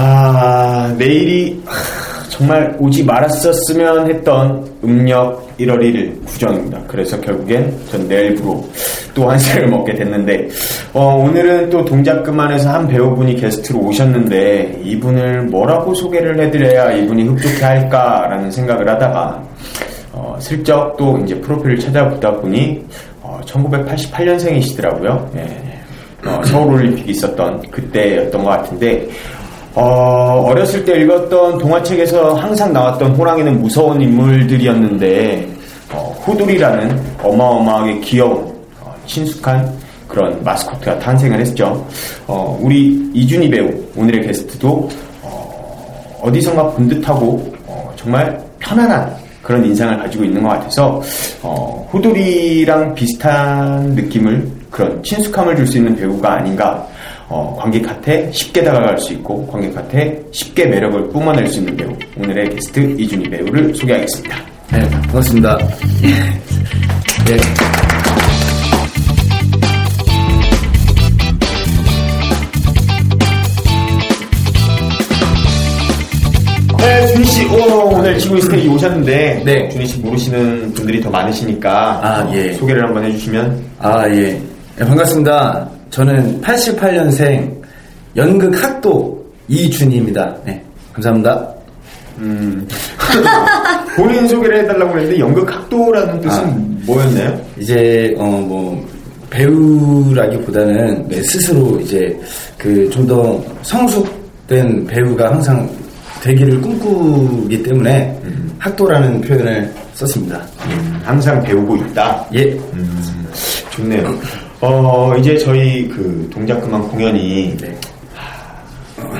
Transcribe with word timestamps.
아, 0.00 0.94
내일이 0.96 1.60
아, 1.66 1.72
정말 2.28 2.76
오지 2.78 3.02
말았었으면 3.02 4.08
했던 4.08 4.64
음력 4.84 5.56
1월 5.58 5.80
1일 5.80 6.24
구정입니다. 6.24 6.80
그래서 6.86 7.20
결국엔 7.20 7.76
전 7.90 8.06
내일부로 8.06 8.64
또 9.12 9.28
한식을 9.28 9.66
먹게 9.66 9.94
됐는데, 9.94 10.48
어, 10.92 11.16
오늘은 11.16 11.70
또 11.70 11.84
동작 11.84 12.22
그만해서 12.22 12.70
한 12.70 12.86
배우분이 12.86 13.34
게스트로 13.34 13.80
오셨는데, 13.80 14.82
이분을 14.84 15.46
뭐라고 15.46 15.92
소개를 15.92 16.38
해드려야 16.38 16.92
이분이 16.92 17.24
흡족해 17.24 17.64
할까라는 17.64 18.52
생각을 18.52 18.88
하다가, 18.88 19.42
어, 20.12 20.36
슬쩍 20.38 20.96
또 20.96 21.18
이제 21.24 21.34
프로필을 21.40 21.76
찾아보다 21.76 22.36
보니, 22.36 22.84
어, 23.20 23.40
1988년생이시더라고요. 23.44 25.28
예. 25.38 25.68
어, 26.24 26.40
서울올림픽이 26.44 27.10
있었던 27.10 27.62
그때였던 27.70 28.44
것 28.44 28.50
같은데, 28.50 29.08
어, 29.80 30.42
어렸을 30.44 30.84
때 30.84 31.00
읽었던 31.02 31.58
동화책에서 31.58 32.34
항상 32.34 32.72
나왔던 32.72 33.12
호랑이는 33.12 33.60
무서운 33.60 34.00
인물들이었는데, 34.02 35.48
어, 35.92 36.16
후돌이라는 36.24 37.00
어마어마하게 37.22 38.00
귀여운, 38.00 38.38
어, 38.80 38.92
친숙한 39.06 39.72
그런 40.08 40.42
마스코트가 40.42 40.98
탄생을 40.98 41.38
했죠. 41.38 41.86
어, 42.26 42.58
우리 42.60 43.08
이준희 43.14 43.48
배우, 43.50 43.70
오늘의 43.94 44.26
게스트도, 44.26 44.88
어, 45.22 46.18
어디선가 46.22 46.70
본 46.70 46.88
듯하고, 46.88 47.48
어, 47.68 47.92
정말 47.94 48.36
편안한 48.58 49.14
그런 49.42 49.64
인상을 49.64 49.96
가지고 49.96 50.24
있는 50.24 50.42
것 50.42 50.48
같아서, 50.48 51.00
어, 51.40 51.88
후돌이랑 51.92 52.96
비슷한 52.96 53.90
느낌을, 53.90 54.44
그런 54.72 55.00
친숙함을 55.04 55.54
줄 55.54 55.66
수 55.68 55.78
있는 55.78 55.94
배우가 55.94 56.34
아닌가, 56.34 56.84
어, 57.28 57.54
관객한테 57.60 58.30
쉽게 58.32 58.64
다가갈 58.64 58.98
수 58.98 59.12
있고 59.12 59.46
관객한테 59.46 60.22
쉽게 60.32 60.66
매력을 60.66 61.08
뿜어낼 61.10 61.46
수 61.46 61.58
있는 61.58 61.76
배우 61.76 61.94
오늘의 62.16 62.50
게스트 62.50 62.80
이준희 62.98 63.28
배우를 63.28 63.74
소개하겠습니다. 63.74 64.36
네, 64.72 64.88
반갑습니다. 64.88 65.58
네. 66.02 67.38
네, 76.78 77.06
준희 77.12 77.26
씨 77.26 77.46
오, 77.46 77.90
오늘 77.92 78.18
지구 78.18 78.40
스테이지 78.40 78.68
오셨는데 78.68 79.42
네. 79.44 79.68
준희 79.68 79.86
씨 79.86 79.98
모르시는 79.98 80.72
분들이 80.72 81.00
더 81.02 81.10
많으시니까 81.10 82.00
아, 82.02 82.24
어, 82.24 82.32
예. 82.32 82.54
소개를 82.54 82.84
한번 82.84 83.04
해주시면 83.04 83.62
아, 83.80 84.08
예. 84.08 84.40
네, 84.76 84.84
반갑습니다. 84.86 85.77
저는 85.90 86.40
88년생 86.42 87.58
연극 88.16 88.62
학도 88.62 89.24
이준희입니다. 89.48 90.36
네, 90.44 90.62
감사합니다. 90.92 91.48
음, 92.18 92.66
본인 93.96 94.26
소개를 94.26 94.64
해달라고 94.64 94.98
했는데 94.98 95.18
연극 95.20 95.50
학도라는 95.52 96.20
뜻은 96.20 96.38
아. 96.38 96.56
뭐였나요? 96.86 97.40
이제, 97.58 98.14
어, 98.18 98.24
뭐, 98.24 98.86
배우라기보다는 99.30 101.08
네, 101.08 101.22
스스로 101.22 101.78
이제 101.80 102.18
그 102.56 102.88
좀 102.90 103.06
더 103.06 103.42
성숙된 103.62 104.86
배우가 104.86 105.30
항상 105.30 105.68
되기를 106.22 106.60
꿈꾸기 106.60 107.62
때문에 107.62 108.18
학도라는 108.58 109.20
표현을 109.20 109.72
썼습니다. 109.94 110.42
음, 110.66 111.00
항상 111.04 111.40
배우고 111.42 111.76
있다. 111.76 112.26
예. 112.34 112.44
음, 112.74 113.28
좋네요. 113.70 114.18
어, 114.60 115.14
이제 115.18 115.38
저희 115.38 115.88
그 115.88 116.28
동작 116.32 116.60
그만 116.60 116.82
공연이 116.88 117.56
네. 117.56 117.78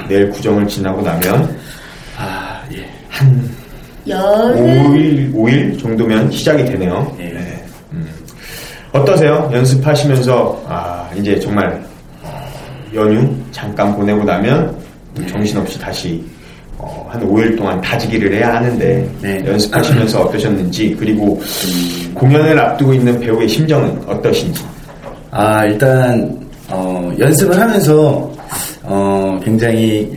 내일 0.08 0.30
구정을 0.30 0.66
지나고 0.66 1.02
나면 1.02 1.56
아, 2.16 2.62
예. 2.72 2.84
한 3.08 3.48
열흘 4.08 4.56
5일, 4.56 5.34
5일 5.34 5.80
정도면 5.80 6.30
시작이 6.30 6.64
되네요. 6.64 7.14
예. 7.20 7.24
네. 7.24 7.64
음. 7.92 8.08
어떠세요? 8.92 9.50
연습하시면서, 9.52 10.64
아, 10.66 11.10
이제 11.14 11.38
정말, 11.38 11.84
어, 12.22 12.50
연휴 12.94 13.30
잠깐 13.52 13.94
보내고 13.94 14.24
나면 14.24 14.74
정신없이 15.28 15.78
다시, 15.78 16.24
어, 16.78 17.06
한 17.10 17.20
5일 17.20 17.56
동안 17.56 17.80
다지기를 17.82 18.34
해야 18.34 18.54
하는데, 18.56 19.08
네. 19.20 19.44
연습하시면서 19.46 20.22
어떠셨는지, 20.24 20.96
그리고 20.98 21.40
공연을 22.14 22.58
앞두고 22.58 22.94
있는 22.94 23.20
배우의 23.20 23.46
심정은 23.46 24.02
어떠신지. 24.06 24.64
아, 25.30 25.64
일단, 25.66 26.38
어, 26.70 27.12
연습을 27.18 27.58
하면서, 27.60 28.32
어, 28.82 29.38
굉장히, 29.44 30.10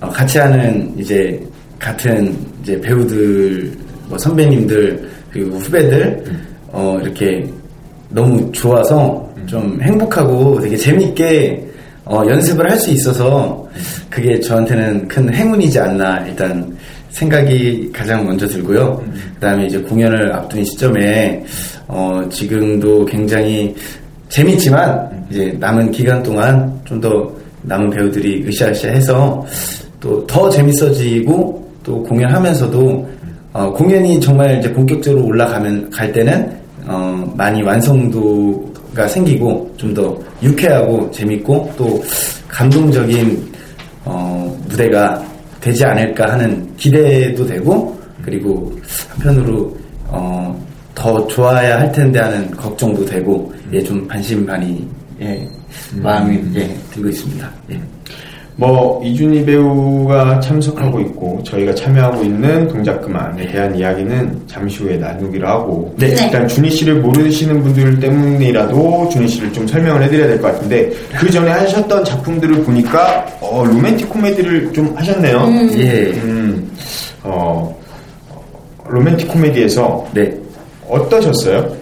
어, 0.00 0.08
같이 0.08 0.38
하는, 0.38 0.92
이제, 0.98 1.40
같은, 1.78 2.34
이제 2.62 2.80
배우들, 2.80 3.72
뭐, 4.08 4.18
선배님들, 4.18 5.08
그리고 5.32 5.56
후배들, 5.58 6.24
어, 6.72 6.98
이렇게, 7.02 7.48
너무 8.10 8.50
좋아서, 8.52 9.28
좀 9.46 9.78
행복하고 9.80 10.60
되게 10.60 10.76
재밌게, 10.76 11.64
어, 12.04 12.22
연습을 12.26 12.68
할 12.68 12.78
수 12.78 12.90
있어서, 12.90 13.66
그게 14.10 14.40
저한테는 14.40 15.06
큰 15.06 15.32
행운이지 15.32 15.78
않나, 15.78 16.24
일단, 16.26 16.76
생각이 17.10 17.90
가장 17.92 18.26
먼저 18.26 18.46
들고요. 18.46 19.02
그 19.34 19.40
다음에 19.40 19.66
이제 19.66 19.78
공연을 19.78 20.32
앞둔 20.32 20.64
시점에, 20.64 21.44
어, 21.86 22.22
지금도 22.30 23.04
굉장히 23.06 23.74
재밌지만, 24.28 25.26
이제 25.30 25.56
남은 25.58 25.90
기간 25.90 26.22
동안 26.22 26.80
좀 26.84 27.00
더 27.00 27.30
남은 27.62 27.90
배우들이 27.90 28.44
으쌰으쌰해서 28.46 29.44
또 30.00 30.24
더 30.26 30.48
재밌어지고 30.48 31.68
또 31.82 32.02
공연하면서도, 32.02 33.08
어, 33.52 33.72
공연이 33.72 34.20
정말 34.20 34.58
이제 34.58 34.72
본격적으로 34.72 35.24
올라가면, 35.26 35.90
갈 35.90 36.12
때는, 36.12 36.50
어, 36.86 37.32
많이 37.36 37.62
완성도가 37.62 39.08
생기고 39.08 39.72
좀 39.76 39.92
더 39.94 40.16
유쾌하고 40.42 41.10
재밌고 41.10 41.72
또 41.76 42.02
감동적인 42.48 43.52
어, 44.04 44.56
무대가 44.68 45.22
되지 45.60 45.84
않을까 45.84 46.32
하는 46.32 46.66
기대도 46.76 47.44
되고 47.46 47.98
그리고 48.22 48.72
한편으로 49.10 49.76
어, 50.06 50.67
더 50.98 51.24
좋아야 51.28 51.78
할 51.78 51.92
텐데 51.92 52.18
하는 52.18 52.50
걱정도 52.50 53.04
되고 53.04 53.52
예, 53.72 53.80
좀 53.82 54.06
반신반의 54.08 54.78
예, 55.20 55.48
마음이 55.94 56.40
예, 56.56 56.68
들고 56.92 57.08
있습니다. 57.08 57.48
예. 57.70 57.80
뭐 58.56 59.00
이준희 59.04 59.44
배우가 59.44 60.40
참석하고 60.40 60.98
있고 61.02 61.40
저희가 61.44 61.72
참여하고 61.76 62.24
있는 62.24 62.66
동작 62.66 63.00
그만에 63.00 63.46
대한 63.46 63.72
이야기는 63.76 64.42
잠시 64.48 64.82
후에 64.82 64.96
나누기로 64.96 65.46
하고 65.46 65.94
네. 65.96 66.08
네. 66.12 66.24
일단 66.24 66.48
준희 66.48 66.68
씨를 66.68 66.96
모르시는 66.96 67.62
분들 67.62 68.00
때문이라도 68.00 69.08
준희 69.12 69.28
씨를 69.28 69.52
좀 69.52 69.64
설명을 69.68 70.02
해드려야 70.02 70.26
될 70.26 70.40
것 70.40 70.52
같은데 70.52 70.90
그 71.20 71.30
전에 71.30 71.48
하셨던 71.52 72.04
작품들을 72.04 72.64
보니까 72.64 73.24
어, 73.40 73.64
로맨틱 73.64 74.08
코미디를 74.08 74.72
좀 74.72 74.92
하셨네요. 74.96 75.38
음. 75.44 75.70
예. 75.78 76.06
음, 76.24 76.72
어, 77.22 77.78
로맨틱 78.88 79.28
코미디에서 79.28 80.04
네. 80.14 80.34
어떠셨어요? 80.88 81.76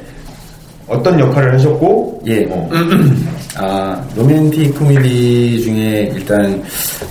어떤 0.88 1.18
역할을 1.18 1.54
하셨고 1.54 2.22
예. 2.26 2.44
어, 2.50 2.68
아, 3.58 4.04
로맨틱 4.14 4.78
코미디 4.78 5.62
중에 5.62 6.12
일단, 6.14 6.62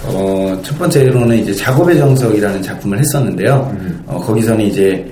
어, 0.05 0.57
첫 0.63 0.77
번째로는 0.77 1.37
이제 1.39 1.53
작업의 1.53 1.97
정석이라는 1.97 2.61
작품을 2.61 2.99
했었는데요. 2.99 3.75
어, 4.07 4.19
거기서는 4.21 4.65
이제 4.65 5.05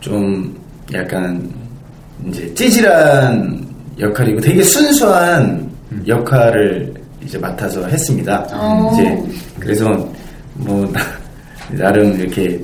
좀 0.00 0.54
약간 0.92 1.48
이제 2.28 2.52
찌질한 2.54 3.66
역할이고 3.98 4.40
되게 4.40 4.62
순수한 4.62 5.68
역할을 6.06 6.92
이제 7.24 7.38
맡아서 7.38 7.84
했습니다. 7.86 8.46
어. 8.52 8.90
이제 8.92 9.22
그래서 9.58 10.08
뭐, 10.54 10.86
나- 10.92 11.00
나름 11.78 12.18
이렇게 12.20 12.58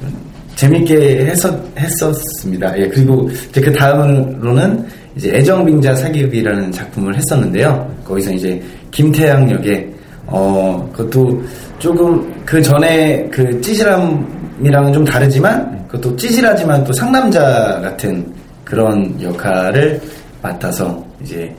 좀 0.00 0.29
재밌게 0.60 1.24
했었, 1.24 1.54
했었습니다. 1.78 2.78
예, 2.78 2.86
그리고 2.88 3.30
이제 3.48 3.62
그 3.62 3.72
다음으로는 3.72 4.84
이제 5.16 5.34
애정빙자 5.34 5.94
사기극이라는 5.94 6.70
작품을 6.70 7.16
했었는데요. 7.16 7.90
거기서 8.04 8.32
이제 8.32 8.62
김태양 8.90 9.50
역에, 9.50 9.88
어, 10.26 10.86
그것도 10.92 11.42
조금 11.78 12.30
그 12.44 12.60
전에 12.60 13.26
그 13.32 13.58
찌질함이랑은 13.62 14.92
좀 14.92 15.02
다르지만 15.02 15.86
그것도 15.88 16.14
찌질하지만 16.16 16.84
또 16.84 16.92
상남자 16.92 17.80
같은 17.80 18.26
그런 18.62 19.18
역할을 19.20 19.98
맡아서 20.42 21.02
이제 21.22 21.50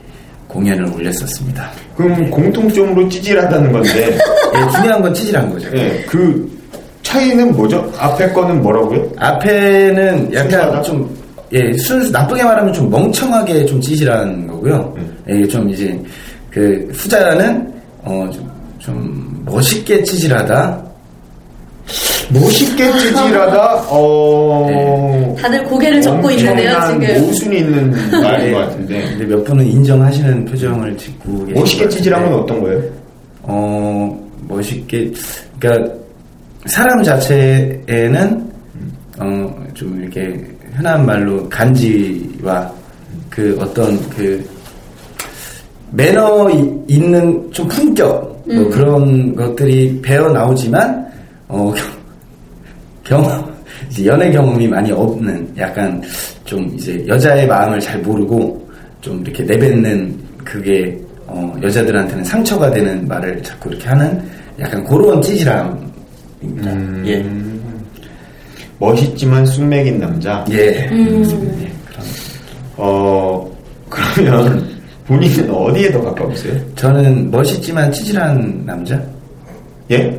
공연을 0.46 0.84
올렸었습니다. 0.94 1.68
그럼 1.96 2.30
공통점으로 2.30 3.08
찌질하다는 3.08 3.72
건데, 3.72 4.16
예, 4.16 4.76
중요한 4.76 5.02
건 5.02 5.12
찌질한 5.12 5.50
거죠. 5.50 5.68
예, 5.74 6.04
그 6.08 6.61
차이는 7.12 7.54
뭐죠? 7.54 7.92
앞에 7.98 8.32
거는 8.32 8.62
뭐라고요? 8.62 9.06
앞에는 9.18 10.32
순수하다? 10.34 10.62
약간 10.62 10.82
좀, 10.82 11.14
예, 11.52 11.72
순수, 11.76 12.10
나쁘게 12.10 12.42
말하면 12.42 12.72
좀 12.72 12.90
멍청하게 12.90 13.66
좀 13.66 13.78
찌질한 13.80 14.46
거고요. 14.46 14.96
예, 15.28 15.46
좀 15.46 15.68
이제, 15.68 15.98
그, 16.50 16.88
후자는, 16.94 17.70
어, 18.02 18.28
좀, 18.32 18.50
좀 18.78 19.42
멋있게 19.44 20.02
찌질하다. 20.02 20.82
멋있게 22.30 22.90
찌질하다, 22.92 23.84
어. 23.90 25.36
다들 25.38 25.62
고개를 25.64 26.00
젓고 26.00 26.30
있는데요, 26.30 26.78
지금. 26.86 27.26
모순이 27.26 27.58
있는 27.58 27.90
말인 28.22 28.52
것 28.54 28.58
같은데. 28.60 29.02
근데 29.10 29.26
몇 29.26 29.44
분은 29.44 29.66
인정하시는 29.66 30.46
표정을 30.46 30.96
짓고 30.96 31.46
멋있게 31.54 31.86
것 31.86 31.88
찌질한 31.90 32.24
건 32.24 32.40
어떤 32.40 32.62
거예요? 32.62 32.82
어, 33.42 34.18
멋있게, 34.48 35.12
그러니까, 35.58 36.01
사람 36.66 37.02
자체에는, 37.02 38.50
어, 39.18 39.64
좀 39.74 40.00
이렇게, 40.00 40.40
흔한 40.74 41.04
말로 41.04 41.48
간지와 41.48 42.72
그 43.28 43.56
어떤 43.60 43.98
그, 44.10 44.44
매너 45.90 46.48
이- 46.50 46.72
있는 46.94 47.50
좀 47.52 47.68
품격, 47.68 48.42
뭐 48.46 48.68
그런 48.70 49.34
것들이 49.36 50.00
배어 50.00 50.28
나오지만, 50.30 51.06
어, 51.48 51.72
경, 53.04 53.22
경험, 53.22 53.52
이제 53.90 54.06
연애 54.06 54.30
경험이 54.30 54.66
많이 54.68 54.90
없는 54.92 55.52
약간 55.58 56.00
좀 56.44 56.72
이제 56.74 57.04
여자의 57.06 57.46
마음을 57.46 57.78
잘 57.80 58.00
모르고 58.00 58.66
좀 59.02 59.20
이렇게 59.22 59.42
내뱉는 59.42 60.16
그게 60.44 60.98
어, 61.26 61.54
여자들한테는 61.62 62.24
상처가 62.24 62.70
되는 62.70 63.06
말을 63.08 63.42
자꾸 63.42 63.70
이렇게 63.70 63.88
하는 63.88 64.22
약간 64.60 64.82
그런 64.84 65.20
찌질함 65.20 65.81
입니다. 66.42 66.70
음. 66.72 67.02
예. 67.06 67.24
멋있지만 68.78 69.46
숙맥인 69.46 70.00
남자. 70.00 70.44
예. 70.50 70.88
음. 70.90 71.22
예, 71.62 71.70
그런. 71.86 72.04
어, 72.76 73.50
그러면 73.88 74.68
본인은 75.06 75.50
어디에 75.50 75.90
더 75.92 76.00
가까우세요? 76.02 76.54
저는 76.74 77.30
멋있지만 77.30 77.92
찌질한 77.92 78.62
남자? 78.66 79.00
예? 79.90 80.18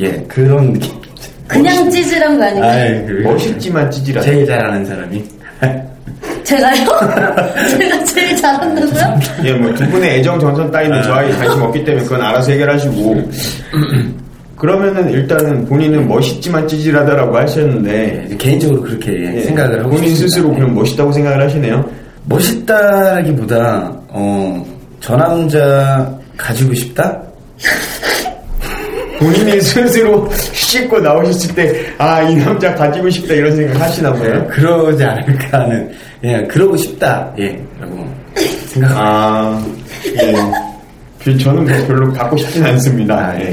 예, 0.00 0.12
그런 0.28 0.72
느낌. 0.72 0.92
그냥 1.46 1.88
찌질한 1.90 2.38
거 2.38 2.44
아닌가요? 2.44 2.72
아이, 2.72 3.06
그- 3.06 3.12
멋있지만 3.24 3.90
찌질하다. 3.90 4.26
제일 4.26 4.46
잘하는 4.46 4.84
사람이. 4.84 5.24
제가요? 6.42 6.74
제가 7.78 8.04
제일 8.04 8.36
잘한다고요? 8.36 9.18
예, 9.44 9.52
뭐 9.54 9.72
두 9.74 9.88
분의 9.88 10.18
애정 10.18 10.38
전선 10.38 10.70
따위는 10.70 11.02
저에게 11.02 11.32
관심 11.38 11.62
없기 11.62 11.84
때문에 11.84 12.04
그건 12.04 12.20
알아서 12.22 12.52
해결하시고. 12.52 13.22
그러면은 14.56 15.10
일단은 15.10 15.66
본인은 15.66 16.08
멋있지만 16.08 16.66
찌질하다라고 16.68 17.36
하셨는데 17.36 17.92
예, 17.92 18.26
이제 18.26 18.36
개인적으로 18.36 18.82
그렇게 18.82 19.36
예, 19.36 19.40
생각을 19.42 19.80
하고 19.80 19.90
본인 19.90 20.08
싶습니다. 20.10 20.28
스스로 20.28 20.52
예. 20.52 20.58
그럼 20.58 20.74
멋있다고 20.74 21.12
생각을 21.12 21.42
하시네요. 21.44 21.90
멋있다라기보다 22.24 23.92
어, 24.08 24.66
저 25.00 25.16
남자 25.16 26.18
가지고 26.36 26.74
싶다? 26.74 27.20
본인이 29.18 29.60
스스로 29.60 30.28
씻고 30.32 30.98
나오셨을 31.00 31.54
때, 31.54 31.86
아, 31.98 32.22
이 32.22 32.34
남자 32.34 32.74
가지고 32.74 33.08
싶다 33.08 33.32
이런 33.34 33.54
생각 33.54 33.80
하시나 33.80 34.12
봐요. 34.12 34.46
그러지 34.50 35.04
않을까 35.04 35.60
하는 35.60 35.90
그냥 36.20 36.48
그러고 36.48 36.76
싶다 36.76 37.32
예 37.38 37.62
라고 37.80 38.06
생각합니다 38.66 39.00
아, 39.00 39.62
예. 40.06 40.34
그 41.24 41.36
저는 41.38 41.64
뭐 41.64 41.86
별로 41.86 42.12
갖고 42.12 42.36
싶진 42.36 42.62
않습니다. 42.64 43.34
예. 43.40 43.52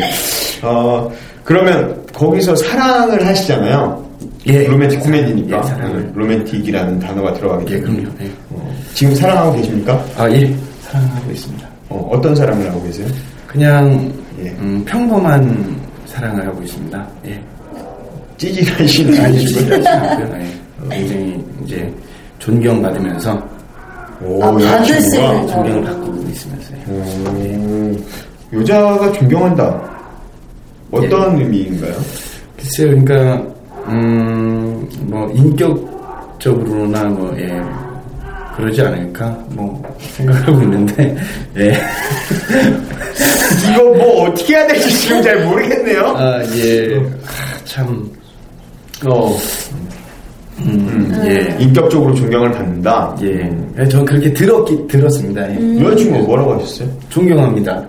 어, 0.61 1.09
그러면 1.43 2.05
거기서 2.13 2.55
사랑을 2.55 3.25
하시잖아요. 3.25 4.09
예. 4.47 4.65
로맨틱 4.67 4.99
코미디니까. 4.99 5.57
예, 5.57 5.67
사랑을. 5.67 5.95
음, 5.97 6.11
로맨틱이라는 6.15 6.99
단어가 6.99 7.33
들어가기 7.33 7.73
예. 7.73 7.79
그럼요 7.79 8.03
예. 8.21 8.29
어, 8.49 8.75
지금 8.93 9.15
사랑하고 9.15 9.55
계십니까? 9.55 10.05
아 10.17 10.29
예 10.29 10.53
사랑하고 10.81 11.31
있습니다 11.31 11.67
어, 11.89 12.09
어떤 12.11 12.35
사랑을 12.35 12.69
하고 12.69 12.83
계세요? 12.83 13.07
그냥 13.47 14.11
예. 14.43 14.49
음, 14.59 14.83
평범한 14.85 15.75
사랑을 16.05 16.45
하고 16.45 16.61
있습니다 16.61 17.07
예 17.27 17.41
아니 18.79 19.19
아니시고요. 19.19 19.75
예. 19.75 20.89
굉장히 20.89 21.43
이제 21.63 21.93
존경받으면서 22.39 23.50
오, 24.23 24.43
아, 24.43 24.51
받을 24.51 25.01
수? 25.01 25.15
있는 25.15 25.45
거. 25.45 25.47
존경을 25.53 25.83
받고 25.83 26.13
있으면서 26.31 26.73
예. 27.39 27.55
오, 28.53 28.59
여자가 28.59 29.11
존경한다. 29.13 29.91
어떤 30.91 31.39
예. 31.39 31.43
의미인가요? 31.43 31.93
글쎄요, 32.57 33.03
그러니까 33.03 33.43
음, 33.87 34.87
뭐 35.03 35.29
인격적으로나 35.31 37.03
뭐 37.05 37.33
예, 37.39 37.61
그러지 38.55 38.81
않을까 38.81 39.29
뭐 39.49 39.81
생각하고 39.99 40.61
있는데 40.61 41.17
예, 41.57 41.73
이거 43.73 43.83
뭐 43.85 44.27
어떻게 44.27 44.53
해야 44.55 44.67
될지 44.67 44.91
지금 44.99 45.21
잘 45.23 45.43
모르겠네요. 45.45 46.05
아 46.15 46.43
예, 46.55 46.97
아, 47.25 47.63
참, 47.65 48.07
어, 49.05 49.35
음, 50.65 51.21
예, 51.25 51.55
인격적으로 51.59 52.13
존경을 52.13 52.51
받는다. 52.51 53.15
예, 53.23 53.49
예, 53.79 53.87
전 53.87 54.05
그렇게 54.05 54.31
들었기 54.33 54.87
들었습니다. 54.87 55.49
예. 55.51 55.79
여자친구가 55.83 56.23
뭐라고 56.25 56.53
하셨어요? 56.55 56.89
존경합니다. 57.09 57.83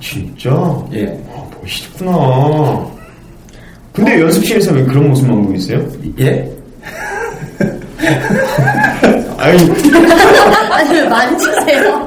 진짜? 0.00 0.50
예, 0.92 1.06
아, 1.34 1.42
멋있구나. 1.60 2.86
근데 3.92 4.20
연습실에서 4.20 4.72
왜 4.74 4.84
그런 4.84 5.08
모습만 5.08 5.42
보이세요? 5.46 5.84
예, 6.20 6.48
아니, 9.38 9.58
아니 10.70 10.90
왜 10.92 11.08
만지세요? 11.08 12.06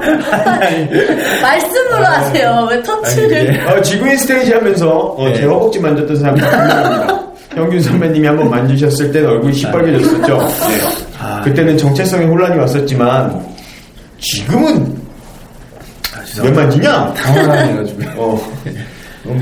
말씀으로 1.42 2.04
하세요. 2.04 2.68
왜 2.70 2.82
터치를? 2.82 3.54
예. 3.54 3.70
어, 3.70 3.82
지구인 3.82 4.16
스테이지 4.16 4.52
하면서 4.52 4.88
어, 4.90 5.28
네. 5.28 5.34
제 5.34 5.44
허벅지 5.44 5.80
만졌던 5.80 6.16
사람이 6.16 6.40
분명합니다. 6.40 7.29
형균 7.54 7.80
선배님이 7.80 8.26
한번 8.26 8.50
만지셨을 8.50 9.10
때는 9.12 9.28
얼굴이 9.28 9.52
시뻘개졌었죠. 9.54 10.38
네. 10.38 10.78
아. 11.18 11.40
그때는 11.42 11.76
정체성에 11.76 12.24
혼란이 12.26 12.58
왔었지만 12.58 13.44
지금은 14.18 14.96
아, 16.14 16.42
왜. 16.42 16.50
만지냐? 16.50 17.12
당황해가지고. 17.14 18.02
어, 18.22 18.40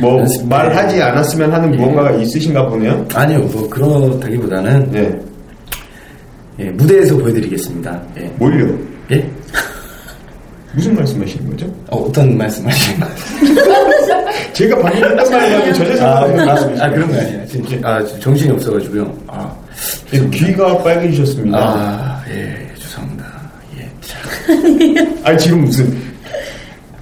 뭐. 0.01 0.25
말하지 0.49 1.01
않았으면 1.03 1.53
하는 1.53 1.71
무언가가 1.73 2.11
있으신가 2.13 2.67
보네요. 2.69 3.07
아니요, 3.15 3.41
뭐 3.41 3.69
그렇다기보다는 3.69 4.91
네, 4.91 5.21
예, 6.59 6.65
무대에서 6.71 7.17
보여드리겠습니다. 7.17 8.03
예, 8.19 8.23
뭘요? 8.39 8.77
예, 9.13 9.31
무슨 10.79 10.95
말씀하시는 10.95 11.51
거죠? 11.51 11.67
어, 11.89 11.97
어떤 11.97 12.39
말씀하시는 12.39 13.01
거예요? 13.01 13.15
제가 14.53 14.81
방금 14.81 15.11
했던 15.11 15.31
말과는 15.31 15.75
전혀 15.75 15.93
아, 15.93 15.97
상관없는 15.97 16.41
아, 16.41 16.47
말씀이시죠. 16.47 16.85
아, 16.85 16.91
그런 16.91 17.09
거 17.11 17.19
아니에요. 17.19 17.47
진짜, 17.47 17.77
아, 17.83 18.05
지금 18.05 18.21
정신이 18.21 18.51
없어가지고요. 18.53 19.15
아, 19.27 19.53
네, 20.13 20.31
귀가 20.31 20.79
빨개지셨습니다. 20.79 21.59
아, 21.59 22.23
예, 22.31 22.75
죄송합니다. 22.79 23.25
예, 23.77 23.91
참. 24.01 25.19
아니 25.25 25.39
지금 25.39 25.65
무슨 25.65 26.09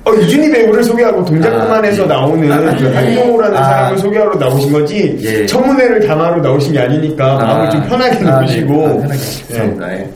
어, 0.05 0.15
이준희 0.15 0.51
배우를 0.51 0.83
소개하고 0.83 1.25
동작만 1.25 1.85
아, 1.85 1.87
해서 1.87 2.05
예. 2.05 2.07
나오는 2.07 2.53
아, 2.53 2.77
그 2.77 2.85
예. 2.85 2.95
한동호라는 2.95 3.57
아. 3.59 3.65
사람을 3.65 3.99
소개하러 3.99 4.35
나오신 4.37 4.73
거지 4.73 5.19
예. 5.23 5.45
청문회를 5.45 6.07
담화로 6.07 6.41
나오신 6.41 6.73
게 6.73 6.79
아니니까 6.79 7.37
마음을 7.37 7.71
좀 7.71 7.87
편하게 7.89 8.25
아, 8.27 8.41
놓으시고 8.41 8.73
네, 8.73 9.59
아, 9.59 9.63
편하게. 9.63 9.95
예. 9.95 10.11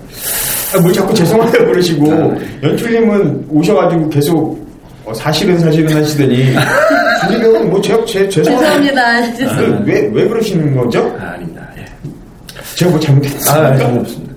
예. 0.75 0.79
아, 0.79 0.81
뭐 0.81 0.93
자꾸 0.93 1.15
죄송하다고 1.15 1.67
그러시고 1.67 2.13
아, 2.13 2.17
네. 2.39 2.47
연출님은 2.63 3.47
오셔가지고 3.51 4.09
계속 4.09 4.67
어, 5.05 5.15
사실은 5.15 5.59
사실은 5.59 5.95
하시더니 5.95 6.53
배우는 7.29 7.71
뭐 7.71 7.81
제, 7.81 7.93
제, 8.05 8.29
죄송합니다 8.29 9.23
죄송합니다. 9.23 9.35
죄송합니다. 9.37 9.85
왜, 9.85 10.11
왜 10.13 10.29
그러시는 10.29 10.77
거죠? 10.77 11.17
아, 11.21 11.33
아닙니다. 11.35 11.69
예. 11.79 11.85
제가 12.77 12.91
뭐 12.91 13.01
잘못했습니까? 13.01 13.53
아, 13.53 13.77
전혀 13.77 14.01
없습니다. 14.01 14.31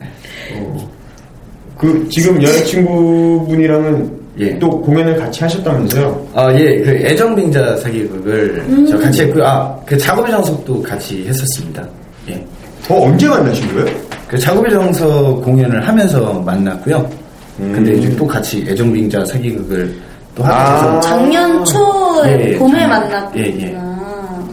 그 1.78 2.08
지금 2.10 2.42
여자친구분이랑은 2.42 4.24
예. 4.40 4.58
또 4.58 4.82
공연을 4.82 5.18
같이 5.18 5.44
하셨다면서요? 5.44 6.28
아, 6.34 6.52
예, 6.54 6.80
그 6.80 6.92
애정빙자 6.92 7.78
사기극을 7.78 8.64
음. 8.68 8.86
저 8.90 8.98
같이 8.98 9.24
했고요. 9.24 9.46
아, 9.46 9.80
그 9.86 9.98
작업의 9.98 10.32
정석도 10.32 10.82
같이 10.82 11.26
했었습니다. 11.28 11.88
예. 12.30 12.46
어, 12.90 13.06
언제 13.08 13.28
만나신 13.28 13.74
거예요? 13.74 13.86
그 14.28 14.38
작업의 14.38 14.72
정석 14.72 15.42
공연을 15.44 15.88
하면서 15.88 16.34
만났고요. 16.42 17.10
근데 17.58 17.94
이제 17.94 18.16
또 18.16 18.26
같이 18.26 18.66
애정빙자 18.68 19.24
사기극을 19.26 19.96
또 20.36 20.44
하게 20.44 20.56
아. 20.56 21.00
작년 21.02 21.64
초에 21.64 22.30
예, 22.32 22.54
예, 22.54 22.58
봄에 22.58 22.80
작년- 22.80 22.90
만났구나. 22.90 23.46
예, 23.46 23.50
예. 23.62 23.66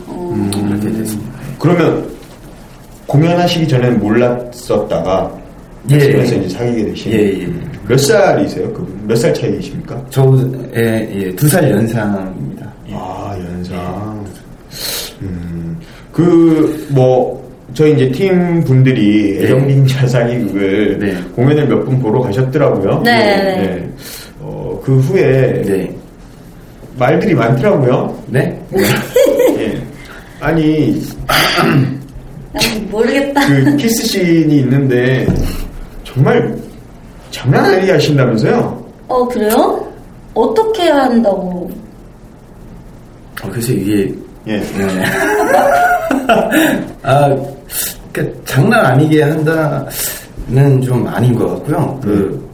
음, 0.08 0.50
그렇게 0.52 0.98
됐습니다. 0.98 1.30
그러면 1.58 2.06
공연하시기 3.06 3.66
전엔 3.66 3.98
몰랐었다가 3.98 5.30
예. 5.90 5.98
그래서 5.98 6.34
이제 6.36 6.48
사귀게 6.50 6.84
되신 6.90 7.12
예, 7.12 7.42
예. 7.42 7.48
몇 7.88 7.98
살이세요? 7.98 8.70
그분 8.74 9.00
몇 9.08 9.16
살 9.16 9.32
차이이십니까? 9.32 10.00
저의 10.10 11.08
예, 11.14 11.34
두 11.36 11.48
살 11.48 11.68
연상입니다. 11.70 12.66
예. 12.90 12.94
아 12.94 13.34
연상. 13.38 14.24
음, 15.22 15.78
그 16.12 16.86
뭐 16.90 17.40
저희 17.74 17.92
이제 17.94 18.10
팀 18.10 18.62
분들이 18.64 19.38
네. 19.38 19.44
애정빙자 19.44 20.06
사기극을 20.06 20.98
네. 20.98 21.16
공연을 21.36 21.66
몇 21.68 21.84
분 21.84 22.00
보러 22.00 22.20
가셨더라고요. 22.20 23.00
네, 23.04 23.12
네. 23.58 23.90
어, 24.40 24.80
그 24.84 24.98
후에 24.98 25.62
네. 25.62 25.96
말들이 26.96 27.34
많더라고요. 27.34 28.22
네? 28.26 28.60
예. 29.58 29.80
아니 30.40 31.00
난 32.52 32.88
모르겠다. 32.90 33.46
그 33.46 33.76
키스 33.76 34.04
씬이 34.06 34.56
있는데 34.58 35.26
정말 36.04 36.54
장난 37.30 37.64
아니게 37.64 37.92
하신다면서요? 37.92 38.84
어, 39.08 39.28
그래요? 39.28 39.86
어떻게 40.34 40.88
한다고? 40.88 41.70
어, 43.42 43.48
그래서 43.50 43.72
이게 43.72 44.12
예. 44.46 44.58
네. 44.58 45.04
아, 47.02 47.36
그 48.12 48.42
장난 48.44 48.84
아니게 48.86 49.22
한다는 49.22 50.80
좀 50.82 51.06
아닌 51.06 51.34
것 51.34 51.46
같고요. 51.48 51.98
그, 52.02 52.48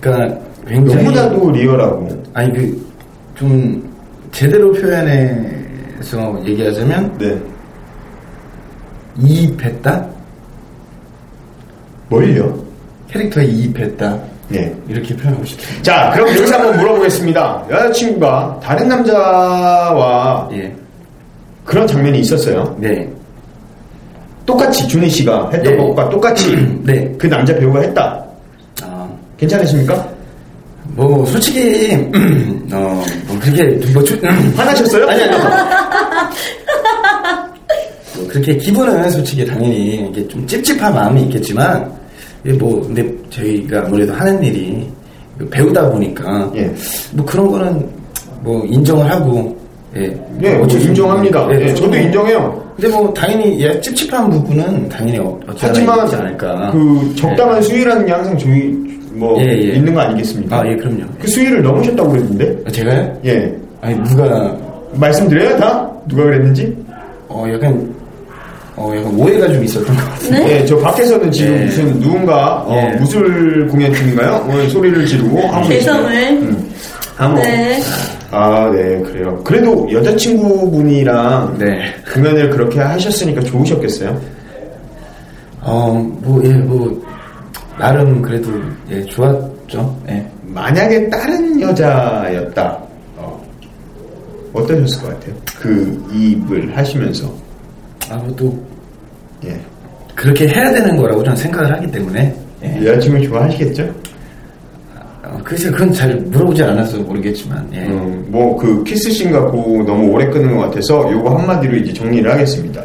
그러니까 0.00 0.38
굉장히 0.66 1.04
너무나도 1.04 1.50
리얼하고 1.50 2.08
아니 2.34 2.52
그 2.52 2.88
좀 3.38 3.88
제대로 4.32 4.72
표현해서 4.72 6.42
얘기하자면 6.44 7.16
네. 7.18 7.40
이입했다 9.20 10.06
뭘요? 12.08 12.64
캐릭터에 13.08 13.44
이입했다 13.44 14.18
예. 14.54 14.74
이렇게 14.88 15.14
표현하고 15.16 15.44
싶습니다. 15.44 15.82
자, 15.82 16.10
그럼 16.14 16.28
여기서 16.30 16.54
한번 16.56 16.76
물어보겠습니다. 16.78 17.66
여자친구가 17.70 18.60
다른 18.62 18.88
남자와 18.88 20.48
예, 20.52 20.74
그런 21.64 21.86
장면이 21.86 22.20
있었어요. 22.20 22.74
네, 22.80 23.08
똑같이 24.48 24.88
준희 24.88 25.10
씨가 25.10 25.50
했던 25.52 25.74
예. 25.74 25.76
것과 25.76 26.08
똑같이 26.08 26.56
네. 26.82 27.14
그 27.18 27.26
남자 27.26 27.54
배우가 27.54 27.82
했다. 27.82 28.24
아, 28.82 29.06
괜찮으십니까? 29.36 30.08
뭐 30.94 31.26
솔직히 31.26 31.92
어, 32.72 33.04
뭐 33.26 33.38
그렇게 33.38 33.92
뭐 33.92 34.02
주, 34.02 34.18
화나셨어요? 34.56 35.06
아니 35.06 35.22
아니. 35.22 35.36
뭐 38.16 38.26
그렇게 38.26 38.56
기분은 38.56 39.10
솔직히 39.10 39.44
당연히 39.44 40.08
이게 40.10 40.26
좀 40.26 40.46
찝찝한 40.46 40.94
마음이 40.94 41.24
있겠지만 41.24 41.92
뭐 42.58 42.80
근데 42.86 43.06
저희가 43.28 43.84
아무래도 43.84 44.14
하는 44.14 44.42
일이 44.42 44.88
배우다 45.50 45.90
보니까 45.90 46.50
예. 46.56 46.74
뭐 47.12 47.26
그런 47.26 47.50
거는 47.50 47.86
뭐 48.40 48.64
인정을 48.64 49.10
하고 49.10 49.58
예, 49.94 50.04
예, 50.42 50.54
뭐 50.54 50.66
인정합니다. 50.66 51.42
없는, 51.42 51.60
예, 51.60 51.74
저도 51.74 51.88
뭐, 51.88 51.98
인정해요. 51.98 52.67
근데 52.80 52.94
뭐 52.96 53.12
당연히 53.12 53.60
예, 53.60 53.80
찝찝한 53.80 54.30
부분은 54.30 54.88
당연히 54.88 55.18
어- 55.18 55.38
하지만 55.58 56.04
있지 56.04 56.14
않을까. 56.14 56.70
그 56.72 57.12
적당한 57.16 57.60
수위라는 57.60 58.06
게 58.06 58.12
항상 58.12 58.38
저희 58.38 58.72
뭐 59.14 59.36
예, 59.42 59.48
예. 59.48 59.72
있는 59.74 59.92
거 59.92 60.00
아니겠습니까? 60.00 60.60
아, 60.60 60.64
예, 60.64 60.76
그럼요. 60.76 61.02
그 61.20 61.26
수위를 61.26 61.60
넘으셨다고 61.60 62.08
그랬는데? 62.10 62.56
아, 62.64 62.70
제가요? 62.70 63.18
예. 63.24 63.52
아니 63.80 64.00
누가 64.04 64.56
말씀드려요 64.94 65.56
다? 65.58 65.90
누가 66.06 66.22
그랬는지? 66.22 66.76
어 67.28 67.44
약간 67.52 67.92
어 68.76 68.92
약간 68.96 69.12
오해가 69.18 69.48
좀 69.52 69.64
있었던 69.64 69.96
것 69.96 70.04
같아요. 70.04 70.30
네? 70.30 70.60
예, 70.60 70.64
저 70.64 70.78
밖에서는 70.78 71.32
지금 71.32 71.54
예. 71.56 71.64
무슨 71.64 72.00
누군가 72.00 72.62
어, 72.64 72.76
예. 72.76 72.96
무술 72.96 73.66
공연 73.66 73.92
중인가요? 73.92 74.46
어, 74.48 74.68
소리를 74.68 75.04
지르고 75.04 75.40
하고 75.48 75.68
개성을. 75.68 76.12
계시네요. 76.12 76.40
음. 76.42 76.70
한번. 77.18 77.42
네. 77.42 77.80
아, 78.30 78.70
네, 78.70 79.00
그래요. 79.02 79.40
그래도 79.44 79.88
여자친구분이랑 79.90 81.56
네. 81.58 81.80
공연을 82.14 82.50
그렇게 82.50 82.80
하셨으니까 82.80 83.40
좋으셨겠어요? 83.42 84.20
어 85.62 85.92
뭐 86.22 86.42
예 86.44 86.54
뭐 86.64 87.02
나름 87.78 88.22
그래도 88.22 88.50
예 88.90 89.02
좋았죠. 89.04 89.96
예. 90.08 90.24
만약에 90.44 91.08
다른 91.10 91.60
여자였다, 91.60 92.78
어, 93.16 93.44
어떠셨을 94.54 95.02
것 95.02 95.08
같아요? 95.14 95.34
그 95.60 96.08
입을 96.12 96.76
하시면서. 96.76 97.30
아무도 98.10 98.56
예. 99.44 99.58
그렇게 100.14 100.48
해야 100.48 100.72
되는 100.72 100.96
거라고 100.96 101.22
저는 101.22 101.36
생각을 101.36 101.72
하기 101.74 101.90
때문에 101.90 102.34
예. 102.64 102.86
여자친구 102.86 103.22
좋아하시겠죠? 103.28 103.94
어, 105.30 105.38
글쎄 105.44 105.70
그건 105.70 105.92
잘 105.92 106.14
물어보지 106.16 106.62
않아서 106.62 106.98
모르겠지만 106.98 107.68
예. 107.74 107.86
음, 107.86 108.24
뭐, 108.28 108.56
그, 108.56 108.82
키스씬 108.84 109.30
갖고 109.30 109.84
너무 109.86 110.10
오래 110.10 110.26
끄는 110.26 110.56
것 110.56 110.62
같아서 110.64 111.10
요거 111.12 111.38
한마디로 111.38 111.76
이제 111.76 111.92
정리를 111.92 112.30
하겠습니다. 112.30 112.82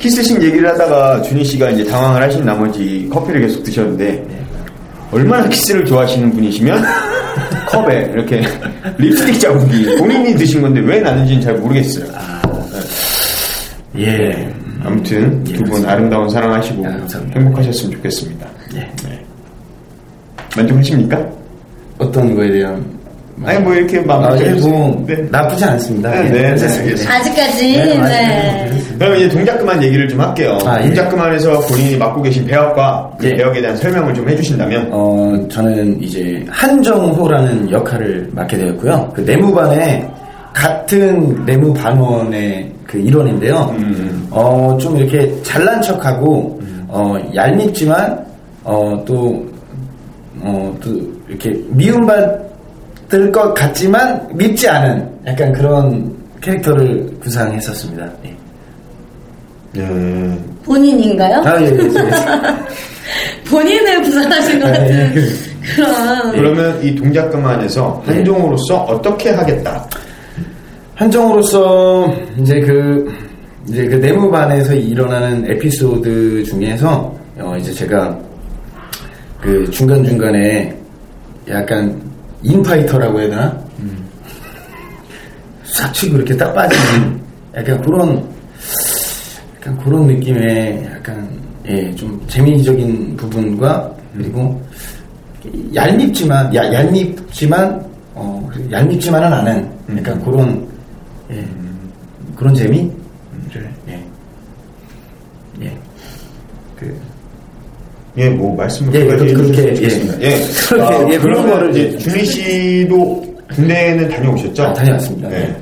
키스씬 0.00 0.42
얘기를 0.42 0.68
하다가 0.70 1.22
준희 1.22 1.44
씨가 1.44 1.70
이제 1.70 1.84
당황을 1.84 2.22
하신 2.22 2.44
나머지 2.44 3.08
커피를 3.12 3.42
계속 3.42 3.62
드셨는데, 3.62 4.26
얼마나 5.12 5.48
키스를 5.48 5.84
좋아하시는 5.84 6.32
분이시면, 6.32 6.82
컵에 7.70 8.10
이렇게 8.12 8.42
립스틱 8.98 9.40
자국이 9.40 9.96
본인이 9.96 10.34
드신 10.34 10.62
건데 10.62 10.80
왜 10.80 11.00
나는지는 11.00 11.42
잘 11.42 11.54
모르겠어요. 11.54 12.06
예. 13.98 14.52
아무튼 14.84 15.42
예, 15.48 15.52
두분 15.52 15.64
그렇습니다. 15.64 15.92
아름다운 15.92 16.28
사랑하시고 16.28 16.86
아. 16.86 17.06
행복하셨으면 17.34 17.92
좋겠습니다. 17.96 18.46
예. 18.74 18.92
만족하십니까? 20.56 21.43
어떤 21.98 22.34
거에 22.34 22.50
대한 22.50 22.84
아니 23.42 23.58
뭐 23.58 23.74
이렇게 23.74 23.98
아, 23.98 24.02
마무리 24.06 24.42
예, 24.44 24.50
해주세요. 24.50 24.72
뭐 24.72 25.04
네. 25.06 25.16
나쁘지 25.30 25.64
않습니다. 25.64 26.10
네, 26.10 26.26
예, 26.26 26.30
네, 26.30 26.56
네. 26.56 27.06
아직까지, 27.08 27.76
네, 27.76 27.98
네. 27.98 28.70
그럼 28.96 29.16
이제 29.16 29.28
동작 29.28 29.58
그만 29.58 29.82
얘기를 29.82 30.08
좀 30.08 30.20
할게요. 30.20 30.56
아, 30.64 30.78
예. 30.80 30.86
동작 30.86 31.08
그만에서 31.08 31.58
본인이 31.62 31.96
맡고 31.96 32.22
계신 32.22 32.46
배역과 32.46 33.16
그 33.18 33.26
예. 33.26 33.34
배역에 33.34 33.60
대한 33.60 33.76
설명을 33.76 34.14
좀 34.14 34.28
해주신다면 34.28 34.88
어, 34.92 35.36
저는 35.50 36.00
이제 36.00 36.44
한정호라는 36.48 37.70
역할을 37.72 38.28
맡게 38.32 38.56
되었고요. 38.56 39.12
그 39.14 39.20
내무반에 39.22 40.08
같은 40.52 41.44
내무반원의 41.44 42.72
그 42.86 42.98
일원인데요. 42.98 43.74
음. 43.76 44.28
어, 44.30 44.78
좀 44.80 44.96
이렇게 44.96 45.34
잘난 45.42 45.82
척하고, 45.82 46.60
어, 46.86 47.16
얄밉지만, 47.34 48.24
어, 48.62 49.02
또, 49.04 49.44
어, 50.44 50.76
또 50.82 50.90
이렇게 51.28 51.58
미움받을 51.70 53.32
것 53.32 53.54
같지만 53.54 54.28
밉지 54.34 54.68
않은 54.68 55.08
약간 55.26 55.52
그런 55.52 56.14
캐릭터를 56.40 57.10
구상했었습니다. 57.20 58.10
예. 58.26 58.36
예. 59.76 60.38
본인인가요? 60.64 61.42
아, 61.44 61.60
예, 61.60 61.66
예, 61.66 61.70
예. 61.70 61.78
본인을 63.48 64.02
부산하신 64.02 64.60
것 64.60 64.66
같은 64.66 65.16
예. 65.16 65.54
그런. 65.74 66.32
그러면 66.32 66.84
이 66.84 66.94
동작 66.94 67.30
그만에서 67.30 68.02
네. 68.06 68.16
한종으로서 68.16 68.82
어떻게 68.82 69.30
하겠다. 69.30 69.88
한정으로서 70.94 72.14
이제 72.38 72.60
그 72.60 73.10
이제 73.68 73.86
그 73.86 73.94
내무반에서 73.94 74.74
일어나는 74.74 75.50
에피소드 75.50 76.44
중에서 76.44 77.14
어 77.40 77.56
이제 77.58 77.72
제가 77.72 78.16
그 79.44 79.70
중간 79.70 80.02
중간에 80.02 80.74
약간 81.48 82.00
인파이터라고 82.42 83.20
해야 83.20 83.28
되나? 83.28 83.64
싹 85.64 85.92
치고 85.92 86.16
이렇게 86.16 86.34
딱 86.34 86.54
빠지는 86.54 87.20
약간 87.54 87.80
그런 87.82 88.26
약간 89.56 89.78
그런 89.84 90.06
느낌의 90.06 90.86
약간 90.86 91.28
예 91.66 91.94
좀 91.94 92.22
재미적인 92.28 93.16
부분과 93.16 93.90
그리고 94.14 94.62
얄밉지만 95.74 96.54
야, 96.54 96.72
얄밉지만 96.72 97.84
어 98.14 98.50
얄밉지만은 98.70 99.30
않은 99.32 99.70
약간 99.98 100.22
그런 100.24 100.66
예 101.30 101.44
그런 102.36 102.54
재미를 102.54 102.90
예예그 105.58 107.00
예, 108.16 108.28
뭐 108.28 108.54
말씀을 108.56 108.94
예, 108.94 109.04
그렇게, 109.06 109.34
좋겠습니다. 109.34 110.20
예. 110.22 110.26
예. 110.26 110.40
그렇게, 110.68 110.94
아, 110.94 111.08
예, 111.12 111.18
그런 111.18 111.50
거를 111.50 111.70
이제 111.70 111.98
준희 111.98 112.24
씨도 112.24 113.34
군대는 113.54 114.08
다녀오셨죠? 114.08 114.62
아, 114.62 114.72
다녀왔습니다. 114.72 115.28
네. 115.28 115.38
네. 115.38 115.56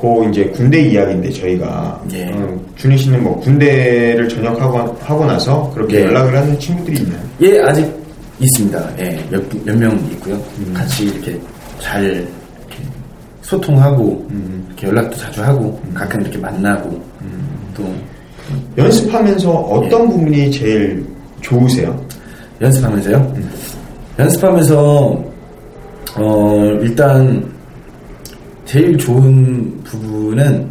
그 0.00 0.28
이제 0.28 0.44
군대 0.46 0.80
이야기인데 0.80 1.30
저희가 1.30 2.02
예. 2.12 2.24
어, 2.32 2.60
준희 2.74 2.98
씨는 2.98 3.22
뭐 3.22 3.38
군대를 3.40 4.28
전역하고 4.28 4.96
하고 5.00 5.24
나서 5.24 5.70
그렇게 5.72 5.98
예. 5.98 6.04
연락을 6.06 6.36
하는 6.36 6.58
친구들이 6.58 6.98
있나요? 6.98 7.20
예, 7.40 7.60
아직 7.60 7.86
있습니다. 8.40 8.90
예, 8.98 9.24
몇, 9.30 9.40
몇명 9.64 9.96
있고요. 10.12 10.42
같이 10.74 11.04
이렇게 11.04 11.38
잘, 11.78 12.02
이렇게 12.02 12.82
소통하고 13.42 14.26
음. 14.30 14.66
이렇게 14.70 14.88
연락도 14.88 15.16
자주 15.16 15.40
하고 15.40 15.80
가끔 15.94 16.20
이렇게 16.22 16.38
만나고 16.38 17.00
또 17.76 17.84
연습하면서 18.76 19.50
어떤 19.52 20.08
부분이 20.08 20.50
제일 20.50 21.04
좋으세요? 21.42 22.06
연습하면서요. 22.60 23.34
연습하면서 24.18 25.24
어 26.16 26.78
일단 26.80 27.44
제일 28.64 28.96
좋은 28.96 29.80
부분은 29.84 30.68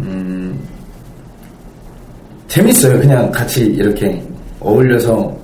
음 0.00 0.58
재밌어요. 2.48 3.00
그냥 3.00 3.30
같이 3.30 3.64
이렇게 3.64 4.22
어울려서 4.60 5.36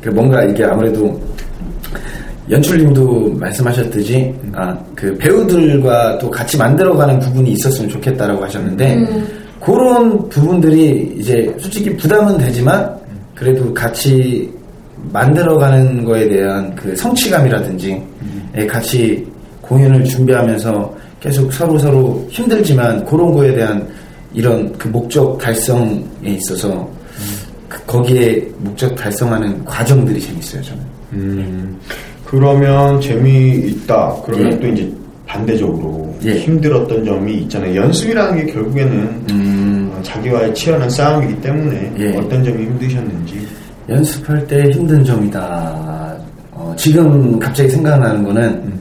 그 0.00 0.08
뭔가 0.10 0.44
이게 0.44 0.64
아무래도 0.64 1.20
연출님도 2.50 3.34
말씀하셨듯이 3.38 4.34
아 4.54 4.76
그 4.98 5.16
배우들과 5.16 6.18
또 6.18 6.28
같이 6.28 6.56
만들어가는 6.56 7.20
부분이 7.20 7.52
있었으면 7.52 7.88
좋겠다라고 7.88 8.42
하셨는데 8.42 9.06
그런 9.60 10.28
부분들이 10.28 11.14
이제 11.16 11.54
솔직히 11.60 11.96
부담은 11.96 12.36
되지만 12.36 12.92
그래도 13.38 13.72
같이 13.72 14.52
만들어가는 15.12 16.04
거에 16.04 16.28
대한 16.28 16.74
그 16.74 16.94
성취감이라든지 16.96 18.02
예, 18.56 18.66
같이 18.66 19.24
공연을 19.60 20.04
준비하면서 20.04 20.96
계속 21.20 21.52
서로 21.52 21.78
서로 21.78 22.26
힘들지만 22.30 23.04
그런 23.04 23.32
거에 23.32 23.54
대한 23.54 23.86
이런 24.34 24.72
그 24.76 24.88
목적 24.88 25.38
달성에 25.38 26.02
있어서 26.24 26.88
그 27.68 27.84
거기에 27.86 28.44
목적 28.58 28.94
달성하는 28.96 29.64
과정들이 29.64 30.20
재밌어요 30.20 30.62
저는. 30.62 30.82
음, 31.12 31.78
그러면 32.24 33.00
재미있다. 33.00 34.16
그러면 34.24 34.52
예. 34.52 34.58
또 34.58 34.66
이제 34.68 34.92
반대적으로 35.26 36.14
예. 36.24 36.34
힘들었던 36.34 37.04
점이 37.04 37.34
있잖아요. 37.42 37.82
연습이라는 37.82 38.46
게 38.46 38.52
결국에는 38.52 38.94
음, 39.30 39.30
어, 39.30 39.47
자기와의 40.02 40.54
치열한 40.54 40.88
싸움이기 40.90 41.40
때문에 41.40 41.92
예. 41.98 42.16
어떤 42.16 42.44
점이 42.44 42.64
힘드셨는지. 42.64 43.46
연습할 43.88 44.46
때 44.46 44.70
힘든 44.70 45.04
점이다. 45.04 46.16
어, 46.52 46.74
지금 46.76 47.38
갑자기 47.38 47.70
생각나는 47.70 48.22
거는 48.24 48.72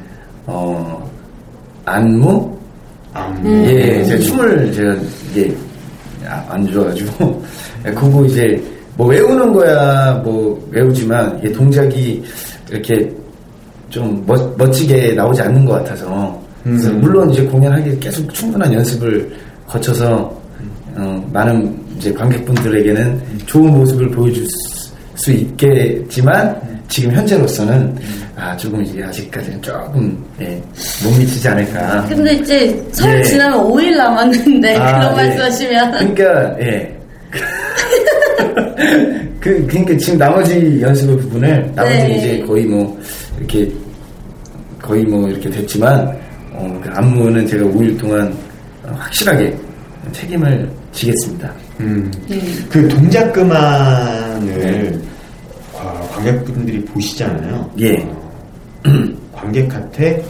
어, 0.45 1.09
안무 1.85 2.57
안무. 3.13 3.65
예, 3.67 4.03
제가 4.03 4.23
춤을 4.23 4.73
제가 4.73 4.95
이게 5.31 5.55
아, 6.25 6.45
안 6.49 6.67
좋아가지고 6.67 7.43
그거 7.95 8.25
이제 8.25 8.61
뭐 8.95 9.07
외우는 9.07 9.53
거야 9.53 10.13
뭐 10.23 10.59
외우지만 10.71 11.39
이게 11.39 11.51
동작이 11.51 12.23
이렇게 12.69 13.09
좀 13.89 14.21
멋, 14.25 14.57
멋지게 14.57 15.13
나오지 15.13 15.41
않는 15.41 15.63
것 15.65 15.73
같아서 15.73 16.37
그래서 16.63 16.89
음. 16.89 16.99
물론 16.99 17.29
이제 17.29 17.43
공연하기 17.43 17.99
계속 17.99 18.33
충분한 18.33 18.73
연습을 18.73 19.31
거쳐서 19.67 20.36
어, 20.97 21.29
많은 21.31 21.77
이제 21.97 22.11
관객분들에게는 22.13 23.21
좋은 23.45 23.71
모습을 23.71 24.09
보여줄 24.11 24.45
수- 24.45 24.87
수 25.15 25.31
있겠지만 25.31 26.55
지금 26.87 27.11
현재로서는 27.11 27.95
아 28.35 28.55
조금 28.55 28.83
이제 28.83 29.03
아직까지는 29.03 29.61
조금 29.61 30.23
예, 30.39 30.61
못 31.03 31.09
미치지 31.17 31.47
않을까. 31.49 32.05
근데 32.07 32.33
이제 32.33 32.87
설 32.91 33.17
예. 33.19 33.23
지나면 33.23 33.59
5일 33.63 33.97
남았는데 33.97 34.75
아, 34.77 34.99
그런 34.99 35.11
예. 35.11 35.15
말씀하시면 35.27 35.91
그러니까 35.91 36.55
예. 36.61 36.97
그 39.39 39.65
그러니까 39.67 39.97
지금 39.97 40.17
나머지 40.19 40.79
연습 40.81 41.07
부분을 41.19 41.71
나머지 41.75 41.97
네. 41.97 42.15
이제 42.17 42.39
거의 42.45 42.65
뭐 42.65 42.99
이렇게 43.37 43.71
거의 44.81 45.03
뭐 45.03 45.27
이렇게 45.29 45.49
됐지만 45.49 46.07
어, 46.53 46.79
그 46.83 46.89
안무는 46.93 47.45
제가 47.47 47.65
5일 47.65 47.99
동안 47.99 48.31
어, 48.83 48.93
확실하게 48.97 49.55
책임을 50.11 50.69
지겠습니다. 50.97 51.53
음. 51.79 52.11
그 52.69 52.87
동작 52.89 53.31
그만을 53.31 54.59
네. 54.59 54.99
과- 55.77 56.01
관객분들이 56.11 56.83
보시잖아요. 56.85 57.71
예. 57.79 57.97
어, 58.03 58.31
관객한테 59.33 60.23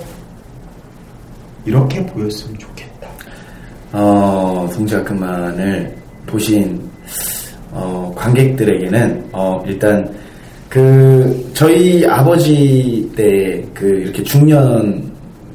이렇게 1.66 2.06
보였으면 2.06 2.58
좋겠다. 2.58 3.08
어, 3.94 4.70
동작 4.74 5.04
그만을 5.06 5.96
보신 6.26 6.82
어, 7.72 8.14
관객들에게는 8.16 9.30
어, 9.32 9.64
일단 9.66 10.10
그 10.70 11.50
저희 11.54 12.06
아버지 12.06 13.10
때 13.16 13.64
그 13.74 13.86
이렇게 13.88 14.22
중년 14.24 15.10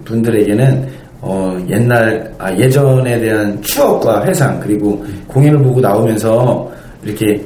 분들에게는 0.05 0.89
어, 1.23 1.57
옛날 1.69 2.35
아, 2.37 2.53
예전에 2.53 3.21
대한 3.21 3.63
추억과 3.63 4.25
회상 4.27 4.59
그리고 4.59 5.03
공연을 5.29 5.63
보고 5.63 5.81
나오면서 5.81 6.71
이렇게 7.05 7.41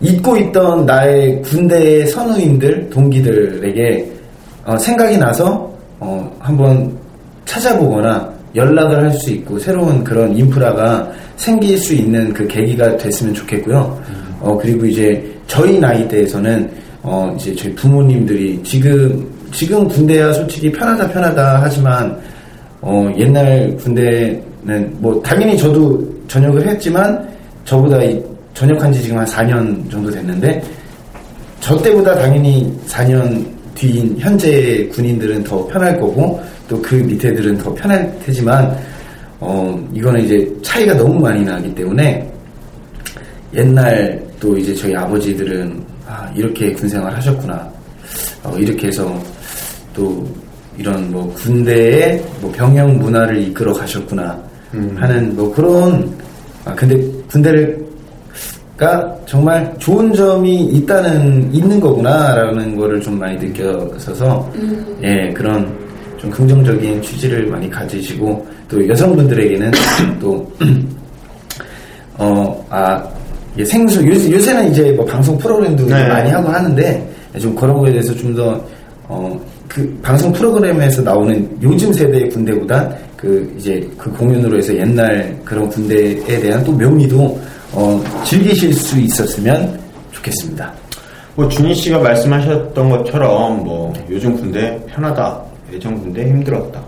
잊고 0.00 0.36
있던 0.36 0.84
나의 0.84 1.40
군대의 1.42 2.08
선우님들 2.08 2.90
동기들에게 2.90 4.12
어, 4.64 4.76
생각이 4.76 5.16
나서 5.16 5.72
어, 6.00 6.36
한번 6.40 6.92
찾아보거나 7.44 8.30
연락을 8.56 9.04
할 9.04 9.12
수 9.14 9.30
있고 9.30 9.58
새로운 9.58 10.02
그런 10.02 10.36
인프라가 10.36 11.08
생길 11.36 11.78
수 11.78 11.94
있는 11.94 12.32
그 12.32 12.46
계기가 12.46 12.96
됐으면 12.96 13.32
좋겠고요. 13.34 13.98
어 14.40 14.58
그리고 14.60 14.84
이제 14.84 15.24
저희 15.46 15.78
나이대에서는 15.78 16.70
어 17.02 17.34
이제 17.38 17.54
저희 17.54 17.74
부모님들이 17.74 18.60
지금 18.64 19.26
지금 19.52 19.86
군대야 19.88 20.32
솔직히 20.32 20.70
편하다 20.72 21.08
편하다 21.10 21.60
하지만 21.62 22.18
어 22.82 23.10
옛날 23.16 23.74
군대는 23.76 24.96
뭐 24.98 25.20
당연히 25.22 25.56
저도 25.56 26.04
전역을 26.28 26.66
했지만 26.66 27.28
저보다 27.64 28.02
이 28.02 28.22
전역한 28.54 28.92
지 28.92 29.02
지금 29.02 29.18
한 29.18 29.24
4년 29.24 29.90
정도 29.90 30.10
됐는데 30.10 30.62
저 31.60 31.80
때보다 31.80 32.14
당연히 32.16 32.70
4년 32.88 33.44
뒤인 33.74 34.14
현재 34.18 34.86
군인들은 34.92 35.44
더 35.44 35.66
편할 35.68 35.98
거고 35.98 36.42
또 36.68 36.82
그 36.82 36.96
밑에들은 36.96 37.58
더 37.58 37.72
편할 37.74 38.12
테지만 38.24 38.76
어 39.40 39.88
이거는 39.94 40.24
이제 40.24 40.52
차이가 40.62 40.94
너무 40.94 41.20
많이 41.20 41.44
나기 41.44 41.74
때문에 41.74 42.30
옛날 43.54 44.22
또 44.40 44.56
이제 44.56 44.74
저희 44.74 44.94
아버지들은 44.94 45.82
아 46.06 46.30
이렇게 46.34 46.72
군생활 46.72 47.14
하셨구나. 47.14 47.70
어, 48.44 48.56
이렇게 48.58 48.88
해서 48.88 49.16
또 49.94 50.26
이런 50.78 51.10
뭐 51.10 51.32
군대의 51.34 52.22
뭐 52.40 52.50
병영 52.52 52.98
문화를 52.98 53.42
이끌어 53.42 53.72
가셨구나 53.72 54.38
하는 54.96 55.36
뭐 55.36 55.52
그런 55.54 56.10
아 56.64 56.74
근데 56.74 56.96
군대를 57.30 57.82
가 58.76 59.14
정말 59.26 59.72
좋은 59.78 60.12
점이 60.14 60.64
있다는 60.64 61.52
있는 61.54 61.78
거구나라는 61.78 62.74
거를 62.74 63.00
좀 63.00 63.18
많이 63.18 63.36
느껴서서 63.36 64.50
예 65.02 65.30
그런 65.32 65.72
좀 66.16 66.30
긍정적인 66.30 67.02
취지를 67.02 67.46
많이 67.46 67.68
가지시고 67.68 68.46
또 68.68 68.88
여성분들에게는 68.88 69.70
또어아 72.18 73.10
생수 73.66 74.00
요, 74.06 74.10
요새 74.32 74.54
는 74.54 74.70
이제 74.70 74.90
뭐 74.92 75.04
방송 75.04 75.36
프로그램도 75.36 75.84
네. 75.86 76.08
많이 76.08 76.30
하고 76.30 76.48
하는데 76.48 77.12
좀 77.38 77.54
그런 77.54 77.78
거에 77.78 77.92
대해서 77.92 78.14
좀더 78.16 78.58
어, 79.06 79.38
그 79.72 80.00
방송 80.02 80.30
프로그램에서 80.32 81.00
나오는 81.00 81.48
요즘 81.62 81.90
세대의 81.94 82.28
군대보다 82.28 82.94
그 83.16 83.54
이제 83.56 83.88
그 83.96 84.12
공연으로 84.12 84.58
해서 84.58 84.76
옛날 84.76 85.34
그런 85.46 85.66
군대에 85.70 86.40
대한 86.40 86.62
또 86.62 86.72
묘미도 86.72 87.40
어, 87.72 88.04
즐기실 88.26 88.74
수 88.74 89.00
있었으면 89.00 89.80
좋겠습니다. 90.10 90.70
뭐 91.34 91.48
준희 91.48 91.74
씨가 91.74 92.00
말씀하셨던 92.00 92.90
것처럼 92.90 93.64
뭐 93.64 93.94
요즘 94.10 94.36
군대 94.36 94.78
편하다, 94.88 95.40
예전 95.72 95.98
군대 95.98 96.26
힘들었다. 96.26 96.78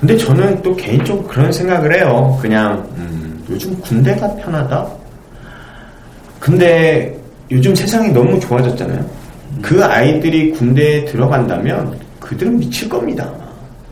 근데 0.00 0.16
저는 0.16 0.60
또 0.62 0.74
개인적으로 0.74 1.24
그런 1.28 1.52
생각을 1.52 1.94
해요. 1.94 2.36
그냥 2.42 2.84
음, 2.96 3.40
요즘 3.48 3.72
군대가 3.80 4.34
편하다. 4.34 4.84
근데 6.40 7.16
요즘 7.52 7.72
세상이 7.72 8.10
너무 8.10 8.40
좋아졌잖아요. 8.40 9.23
그 9.62 9.84
아이들이 9.84 10.50
군대에 10.52 11.04
들어간다면 11.04 11.96
그들은 12.20 12.58
미칠 12.58 12.88
겁니다. 12.88 13.30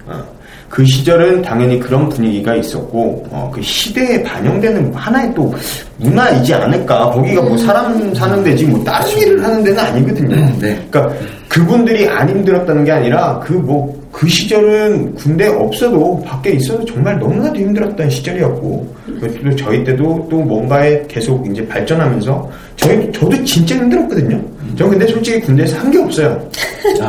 어. 0.07 0.23
그 0.69 0.85
시절은 0.85 1.43
당연히 1.43 1.79
그런 1.79 2.09
분위기가 2.09 2.55
있었고 2.55 3.27
어, 3.31 3.51
그 3.55 3.61
시대에 3.61 4.23
반영되는 4.23 4.95
하나의 4.95 5.35
또 5.35 5.55
문화이지 5.99 6.55
않을까. 6.55 7.11
거기가 7.11 7.43
뭐 7.43 7.57
사람 7.59 8.15
사는 8.15 8.43
데지 8.43 8.65
뭐 8.65 8.83
다른 8.83 9.09
일을 9.19 9.45
하는 9.45 9.63
데는 9.63 9.79
아니거든요. 9.79 10.37
네. 10.61 10.87
그러니까 10.91 11.15
그분들이 11.49 12.09
안 12.09 12.29
힘들었다는 12.29 12.85
게 12.85 12.93
아니라 12.93 13.39
그 13.41 13.53
뭐 13.55 14.03
그 14.13 14.29
시절은 14.29 15.15
군대 15.15 15.49
없어도 15.49 16.23
밖에 16.25 16.51
있어도 16.53 16.85
정말 16.85 17.19
너무나도 17.19 17.59
힘들었던 17.59 18.11
시절이었고 18.11 18.95
또 19.43 19.57
저희 19.57 19.83
때도 19.83 20.29
또 20.31 20.37
뭔가에 20.43 21.03
계속 21.09 21.45
이제 21.51 21.67
발전하면서 21.67 22.51
저희 22.77 23.11
저도 23.11 23.43
진짜 23.43 23.75
힘들었거든요. 23.77 24.41
저 24.77 24.89
근데 24.89 25.07
솔직히 25.07 25.41
군대에서 25.41 25.79
한 25.79 25.91
게 25.91 25.99
없어요. 25.99 26.49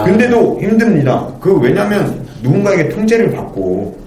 근데도 0.05 0.59
힘듭니다. 0.61 1.27
그 1.39 1.57
왜냐면 1.59 2.23
누군가에게 2.41 2.89
통제를 2.89 3.31
받고 3.31 3.97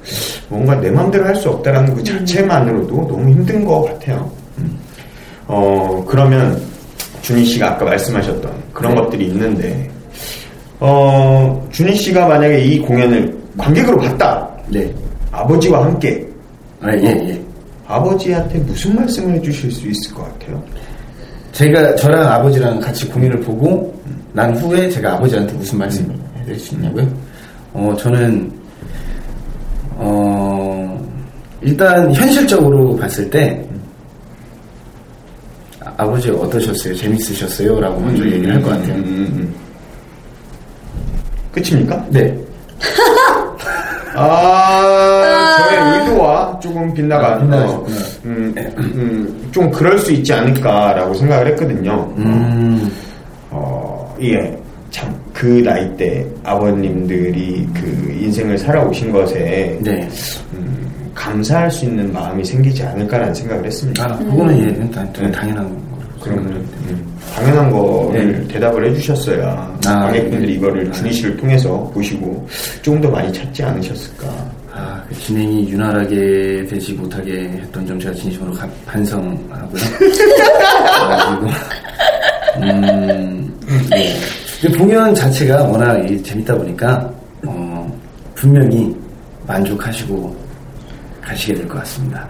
뭔가 0.49 0.75
내 0.81 0.91
마음대로 0.91 1.25
할 1.25 1.35
수 1.37 1.49
없다라는 1.51 1.95
그 1.95 2.03
자체만으로도 2.05 2.95
너무 3.09 3.29
힘든 3.31 3.65
것 3.65 3.83
같아요. 3.85 4.31
음. 4.59 4.79
어, 5.49 6.05
그러면 6.07 6.61
준희 7.23 7.45
씨가 7.45 7.73
아까 7.73 7.85
말씀하셨던 7.87 8.53
그런 8.73 8.95
네. 8.95 9.01
것들이 9.01 9.27
있는데, 9.29 9.91
어, 10.81 11.67
준희 11.73 11.95
씨가 11.97 12.27
만약에 12.29 12.61
이 12.63 12.79
공연을 12.81 13.37
관객으로 13.57 13.97
봤다. 13.99 14.49
네. 14.69 14.93
아버지와 15.33 15.85
함께 15.85 16.25
아, 16.81 16.93
예, 16.95 17.03
예. 17.05 17.41
아버지한테 17.87 18.59
무슨 18.61 18.95
말씀을 18.97 19.35
해주실 19.37 19.71
수 19.73 19.89
있을 19.89 20.15
것 20.15 20.23
같아요? 20.39 20.63
제가 21.57 21.95
저랑 21.97 22.31
아버지랑 22.33 22.79
같이 22.81 23.09
공연을 23.09 23.41
보고 23.41 23.95
난 24.35 24.55
후에 24.59 24.91
제가 24.91 25.15
아버지한테 25.15 25.55
무슨 25.55 25.79
말씀을 25.79 26.15
해드릴 26.41 26.59
수 26.61 26.75
있냐고요? 26.75 27.09
어, 27.73 27.97
저는 27.99 28.53
어, 29.95 31.03
일단 31.63 32.13
현실적으로 32.15 32.95
봤을 32.97 33.31
때 33.31 33.67
아, 35.83 35.91
아버지 35.97 36.29
어떠셨어요? 36.29 36.95
재밌으셨어요? 36.95 37.81
라고 37.81 38.01
먼저 38.01 38.23
얘기를 38.27 38.55
할 38.55 38.63
것 38.63 38.69
같아요. 38.71 38.95
음, 38.97 39.05
음, 39.07 39.27
음. 39.39 39.55
끝입니까? 41.53 42.05
네. 42.11 42.39
아, 44.15 45.57
저의 45.59 46.01
의도와 46.03 46.61
조금 46.61 46.93
빗나간, 46.93 47.33
아, 47.33 47.39
빗나가셨구나. 47.39 47.97
어, 47.97 48.01
음, 48.27 48.53
음, 48.79 49.49
좀 49.53 49.71
그럴 49.71 49.99
수 49.99 50.13
있지 50.13 50.33
않을까라고 50.33 51.15
생각을 51.15 51.47
했거든요. 51.53 52.13
음, 52.19 52.91
어, 53.51 54.15
예. 54.21 54.57
참, 54.91 55.15
그 55.33 55.47
나이 55.63 55.95
때 55.97 56.27
아버님들이 56.43 57.69
그 57.75 58.17
인생을 58.21 58.57
살아오신 58.57 59.13
것에 59.13 59.79
네. 59.83 60.09
음, 60.55 61.11
감사할 61.15 61.71
수 61.71 61.85
있는 61.85 62.13
마음이 62.13 62.45
생기지 62.45 62.83
않을까라는 62.83 63.35
생각을 63.35 63.67
했습니다. 63.67 64.05
아, 64.05 64.17
그거는 64.17 64.59
예, 64.59 64.63
일단 64.65 65.13
좀 65.13 65.31
당연한 65.31 65.65
거로. 65.65 66.07
그러면 66.21 66.53
음, 66.89 67.17
당연한 67.35 67.71
거를 67.71 68.33
네. 68.47 68.55
대답을 68.55 68.89
해주셨어야 68.91 69.79
아, 69.87 70.01
관객분들이 70.01 70.47
네. 70.47 70.53
이거를 70.55 70.91
준희 70.93 71.13
씨를 71.13 71.37
통해서 71.37 71.91
보시고 71.93 72.49
조금 72.83 73.01
더 73.01 73.11
많이 73.11 73.33
찾지 73.33 73.63
않으셨을까. 73.63 74.27
아, 74.79 75.03
그 75.09 75.15
진행이 75.21 75.69
윤활하게 75.71 76.67
되지 76.69 76.93
못하게 76.93 77.45
했던 77.49 77.87
점 77.87 77.99
제가 77.99 78.15
진심으로 78.15 78.53
가- 78.53 78.69
반성하고요. 78.85 79.83
그리고 79.99 81.53
음, 82.63 83.59
네. 83.91 84.15
근데 84.61 84.79
공연 84.79 85.15
자체가 85.15 85.65
워낙 85.65 85.99
이 86.11 86.23
재밌다 86.23 86.55
보니까 86.57 87.11
어, 87.47 87.99
분명히 88.35 88.95
만족하시고 89.47 90.37
가시게 91.23 91.55
될 91.55 91.69
것 91.69 91.79
같습니다. 91.81 92.29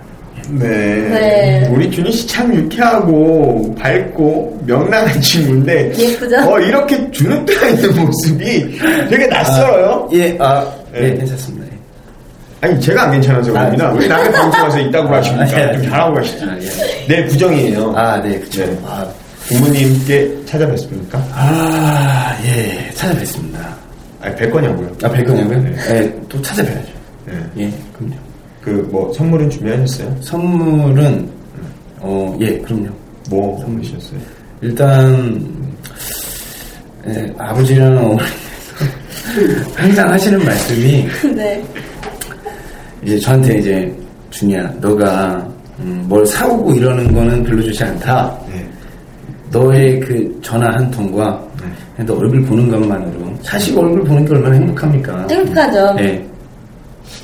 네. 0.51 0.67
네. 0.69 1.69
우리 1.73 1.91
준희 1.91 2.13
씨 2.13 2.27
참 2.29 2.55
유쾌하고 2.55 3.75
밝고 3.77 4.63
명랑한 4.67 5.21
친구인데 5.21 5.93
예쁘죠? 5.99 6.37
어, 6.49 6.61
이렇게 6.61 7.11
주눅 7.11 7.45
들어 7.45 7.69
있는 7.69 7.97
모습이 8.05 8.79
되게 9.11 9.27
낯설어요. 9.27 10.09
예, 10.13 10.37
아, 10.39 10.65
예, 10.95 11.01
네. 11.01 11.17
괜찮습니다. 11.17 11.56
예. 12.63 12.67
아니 12.69 12.81
제가 12.81 13.03
안 13.05 13.13
괜찮아서 13.13 13.53
그럽니다. 13.53 13.89
아, 13.89 13.93
왜 13.93 14.07
남의 14.07 14.33
방송 14.33 14.63
와서 14.63 14.79
있다고 14.81 15.09
아, 15.15 15.17
하십니까? 15.19 15.61
예. 15.69 15.73
좀 15.75 15.83
잘하고 15.91 16.15
가시죠. 16.15 16.47
아, 16.47 16.57
예. 16.61 17.07
내일 17.09 17.27
구정이에요. 17.29 17.93
아, 17.97 18.21
네, 18.23 18.39
그쵸. 18.41 18.65
네. 18.67 18.79
아, 18.85 19.07
부모님께 19.47 20.45
찾아뵙습니까? 20.47 21.19
아, 21.33 22.37
예, 22.45 22.91
찾아뵙습니다. 22.95 23.77
아니 24.21 24.35
뵐 24.35 24.51
거냐고요. 24.51 24.91
아, 25.05 25.09
뵐 25.09 25.25
거냐고요? 25.25 25.59
네. 25.63 25.77
예, 25.91 26.15
또 26.29 26.41
찾아뵈야죠. 26.43 26.89
네. 27.27 27.35
예, 27.59 27.73
그럼요. 27.97 28.15
그 28.63 28.89
뭐 28.91 29.13
선물은 29.13 29.49
준비하셨어요? 29.51 30.17
선물은 30.23 31.31
어, 32.01 32.37
예, 32.41 32.59
그럼요. 32.59 32.89
뭐 33.31 33.57
선물이셨어요? 33.61 34.19
일단 34.63 35.47
예, 37.09 37.33
아버지랑 37.39 37.97
어머니 37.99 38.19
항상 39.77 40.11
하시는 40.11 40.45
말씀이 40.45 41.09
네. 41.37 41.63
이제 43.07 43.19
저한테 43.21 43.59
이제 43.59 43.95
준이야, 44.31 44.69
너가 44.81 45.47
음, 45.79 46.05
뭘 46.09 46.27
사오고 46.27 46.75
이러는 46.75 47.15
거는 47.15 47.45
별로 47.45 47.63
좋지 47.63 47.85
않다. 47.85 48.37
네. 48.53 48.67
너의 49.53 50.01
그 50.01 50.41
전화 50.43 50.67
한 50.73 50.91
통과 50.91 51.41
너 52.05 52.15
얼굴 52.15 52.43
보는 52.45 52.69
것만으로 52.69 53.33
사실 53.43 53.79
얼굴 53.79 54.03
보는 54.05 54.25
게 54.25 54.35
얼마나 54.35 54.55
행복합니까? 54.57 55.27
행복하죠. 55.31 55.95
네. 55.95 56.27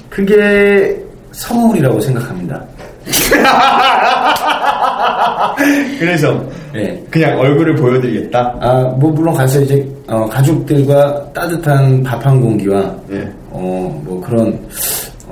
그게 0.08 0.96
선물이라고 1.32 2.00
생각합니다. 2.00 2.64
그래서 5.98 6.42
네. 6.72 7.02
그냥 7.10 7.38
얼굴을 7.38 7.74
보여드리겠다. 7.76 8.56
아, 8.60 8.82
뭐, 8.98 9.10
물론 9.10 9.34
가서 9.34 9.60
이제, 9.60 9.86
어, 10.06 10.26
가족들과 10.28 11.32
따뜻한 11.32 12.02
밥 12.02 12.24
한 12.24 12.40
공기와, 12.40 12.82
네. 13.08 13.28
어, 13.50 14.00
뭐 14.04 14.20
그런, 14.24 14.58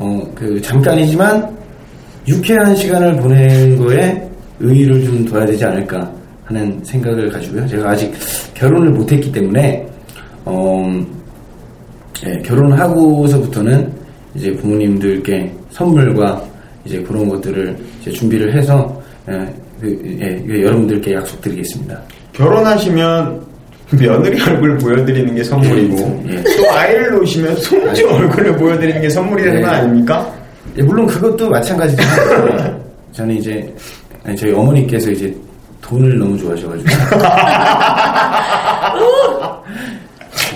어, 0.00 0.32
그, 0.34 0.58
잠깐이지만, 0.62 1.46
유쾌한 2.26 2.74
시간을 2.74 3.16
보낸 3.16 3.76
거에 3.76 4.28
의의를 4.58 5.04
좀 5.04 5.24
둬야 5.26 5.44
되지 5.44 5.62
않을까 5.62 6.10
하는 6.44 6.80
생각을 6.82 7.30
가지고요. 7.30 7.66
제가 7.68 7.90
아직 7.90 8.10
결혼을 8.54 8.90
못했기 8.92 9.30
때문에, 9.30 9.86
어, 10.46 11.06
예, 12.26 12.38
결혼하고서부터는 12.42 13.92
이제 14.34 14.50
부모님들께 14.56 15.52
선물과 15.70 16.44
이제 16.86 17.02
그런 17.02 17.28
것들을 17.28 17.76
이제 18.00 18.10
준비를 18.10 18.56
해서, 18.56 19.02
예, 19.28 19.46
그, 19.82 20.18
예, 20.22 20.42
이거 20.46 20.62
여러분들께 20.62 21.12
약속드리겠습니다. 21.12 22.00
결혼하시면 22.32 23.49
며느리 23.92 24.40
얼굴 24.42 24.78
보여드리는 24.78 25.34
게 25.34 25.44
선물이고 25.44 26.24
예. 26.28 26.42
또 26.56 26.70
아이를 26.72 27.10
놓으시면 27.12 27.56
손주 27.56 28.08
얼굴을 28.08 28.56
보여드리는 28.56 29.00
게 29.00 29.10
선물이라는 29.10 29.62
건 29.62 29.70
네. 29.70 29.76
아닙니까? 29.76 30.32
예, 30.78 30.82
물론 30.82 31.06
그것도 31.06 31.48
마찬가지지만 31.50 32.80
저는 33.12 33.36
이제 33.36 33.74
아니, 34.24 34.36
저희 34.36 34.52
어머니께서 34.52 35.10
이제 35.10 35.34
돈을 35.80 36.18
너무 36.18 36.36
좋아하셔가지고 36.38 36.90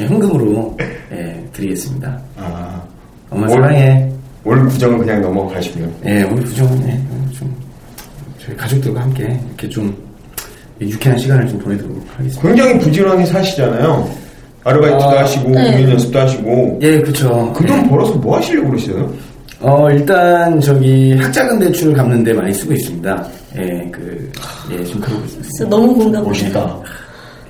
예, 0.00 0.06
현금으로 0.06 0.76
예, 1.12 1.44
드리겠습니다. 1.52 2.18
아, 2.36 2.82
엄마 3.30 3.46
올- 3.46 3.52
사랑해. 3.52 4.10
올 4.44 4.66
구정은 4.68 4.98
그냥 4.98 5.22
넘어가시고요. 5.22 5.90
예, 6.06 6.22
우리 6.22 6.42
부정은 6.44 6.86
예, 6.86 7.00
좀 7.36 7.52
저희 8.44 8.56
가족들과 8.56 9.00
함께 9.00 9.38
이렇게 9.46 9.68
좀 9.68 9.96
유쾌한 10.80 11.18
시간을 11.18 11.48
좀 11.48 11.58
보내도록 11.60 12.04
하겠습니다. 12.16 12.42
굉장히 12.48 12.78
부지런히 12.78 13.26
사시잖아요. 13.26 14.08
아르바이트도 14.64 15.04
아, 15.04 15.20
하시고 15.20 15.50
네. 15.50 15.72
공연 15.72 15.90
연습도 15.90 16.18
하시고 16.18 16.78
예, 16.82 17.00
그쵸. 17.00 17.52
그돈 17.54 17.84
예. 17.84 17.88
벌어서 17.88 18.14
뭐 18.14 18.36
하시려고 18.38 18.70
그러세요? 18.70 19.12
어, 19.60 19.90
일단 19.90 20.60
저기 20.60 21.12
학자금 21.14 21.58
대출을 21.58 21.94
갚는데 21.94 22.32
많이 22.32 22.52
쓰고 22.52 22.72
있습니다. 22.72 23.28
예, 23.56 23.88
그, 23.92 24.30
예, 24.72 24.84
지금 24.84 25.00
그러고 25.02 25.22
있습니다. 25.24 25.48
진짜 25.50 25.68
너무 25.70 25.94
공감. 25.94 26.24
멋있다. 26.24 26.80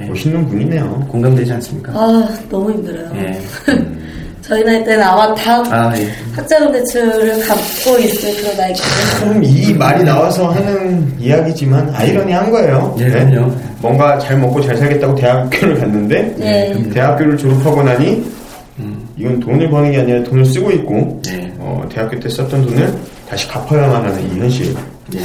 예. 0.01 0.05
멋있는 0.07 0.47
분이네요. 0.49 1.07
공감되지 1.09 1.53
않습니까? 1.53 1.93
아, 1.93 2.29
너무 2.51 2.73
힘들어요. 2.73 3.11
예. 3.17 3.41
저희 4.47 4.63
나이 4.63 4.85
때는 4.85 5.03
아마 5.03 5.35
다 5.35 5.63
아, 5.71 5.93
예. 5.97 6.07
학자금 6.35 6.71
대출을 6.71 7.41
갚고 7.47 7.99
있을 7.99 8.37
그런 8.43 8.57
나이거든요. 8.59 9.35
좀이 9.35 9.73
말이 9.73 10.05
나와서 10.05 10.49
하는 10.51 11.11
이야기지만 11.19 11.91
아이러니한 11.95 12.51
거예요. 12.51 12.95
예, 12.99 13.09
그럼요. 13.09 13.51
뭔가 13.81 14.19
잘 14.19 14.37
먹고 14.39 14.61
잘 14.61 14.77
살겠다고 14.77 15.15
대학교를 15.15 15.81
갔는데 15.81 16.37
예. 16.41 16.91
대학교를 16.91 17.39
졸업하고 17.39 17.83
나니 17.83 18.23
음, 18.79 19.09
이건 19.17 19.41
돈을 19.41 19.71
버는 19.71 19.93
게 19.93 20.01
아니라 20.01 20.23
돈을 20.25 20.45
쓰고 20.45 20.71
있고 20.73 21.23
예. 21.29 21.51
어, 21.59 21.83
대학교 21.91 22.21
때 22.21 22.29
썼던 22.29 22.67
돈을 22.67 22.93
다시 23.27 23.49
갚아야만 23.49 24.05
하는 24.05 24.37
이 24.37 24.41
현실. 24.41 24.75
예. 25.15 25.21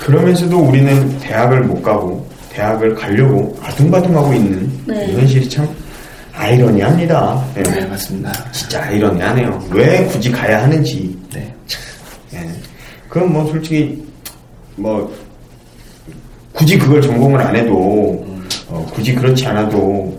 그러면서도 0.00 0.58
우리는 0.58 1.18
대학을 1.20 1.60
못 1.60 1.80
가고 1.82 2.26
대학을 2.52 2.96
가려고 2.96 3.56
아둥바둥하고 3.62 4.34
있는 4.34 4.72
네. 4.86 5.06
이 5.08 5.12
현실이 5.14 5.48
참 5.48 5.68
아이러니합니다. 6.40 7.44
예. 7.58 7.62
네, 7.62 7.84
맞습니다. 7.86 8.32
진짜 8.50 8.82
아이러니하네요. 8.84 9.62
왜 9.70 10.04
굳이 10.06 10.30
가야 10.32 10.62
하는지. 10.62 11.16
네. 11.34 11.54
예. 12.34 12.50
그럼 13.08 13.32
뭐 13.32 13.46
솔직히 13.46 14.02
뭐 14.76 15.12
굳이 16.52 16.78
그걸 16.78 17.02
전공을 17.02 17.40
안 17.40 17.54
해도 17.54 18.24
어, 18.68 18.86
굳이 18.94 19.14
그렇지 19.14 19.46
않아도 19.46 20.16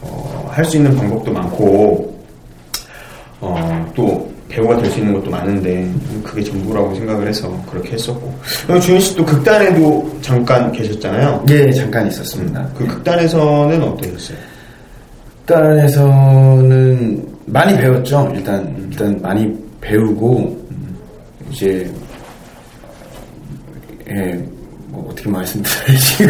어, 0.00 0.48
할 0.52 0.64
수 0.64 0.76
있는 0.76 0.96
방법도 0.96 1.32
많고 1.32 2.22
어, 3.40 3.92
또 3.96 4.32
배우가 4.48 4.76
될 4.76 4.88
수 4.92 5.00
있는 5.00 5.12
것도 5.14 5.28
많은데 5.30 5.90
그게 6.22 6.42
전부라고 6.44 6.94
생각을 6.94 7.26
해서 7.26 7.50
그렇게 7.68 7.92
했었고 7.94 8.32
주현 8.80 9.00
씨도 9.00 9.24
극단에도 9.24 10.18
잠깐 10.22 10.70
계셨잖아요. 10.70 11.44
예, 11.48 11.72
잠깐 11.72 12.06
있었습니다. 12.06 12.64
그 12.78 12.86
극단에서는 12.86 13.82
어떠셨어요? 13.82 14.38
일단에서는 15.44 17.26
많이 17.46 17.76
배웠죠. 17.76 18.32
일단, 18.34 18.74
일단 18.90 19.18
많이 19.20 19.54
배우고, 19.80 20.64
이제 21.50 21.88
예, 24.10 24.42
뭐 24.88 25.08
어떻게 25.10 25.28
말씀드려야지 25.28 26.26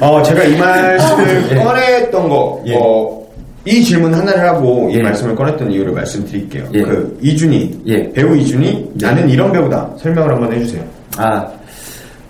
어, 0.00 0.22
제가 0.22 0.44
이 0.44 0.56
말씀을 0.56 1.50
예. 1.52 1.56
꺼냈던 1.56 2.28
거, 2.28 2.62
예. 2.66 2.74
어, 2.76 3.22
이 3.64 3.84
질문 3.84 4.12
하나를 4.14 4.48
하고 4.48 4.88
이 4.90 4.96
예. 4.96 5.02
말씀을 5.02 5.36
꺼냈던 5.36 5.70
이유를 5.70 5.92
말씀드릴게요. 5.92 6.68
예. 6.74 6.82
그 6.82 7.18
이준이, 7.20 7.82
예. 7.86 8.10
배우 8.12 8.36
이준이 8.36 8.92
나는 8.94 9.28
이런 9.28 9.52
배우다. 9.52 9.94
설명을 9.98 10.32
한번 10.32 10.52
해주세요. 10.52 10.84
아, 11.18 11.46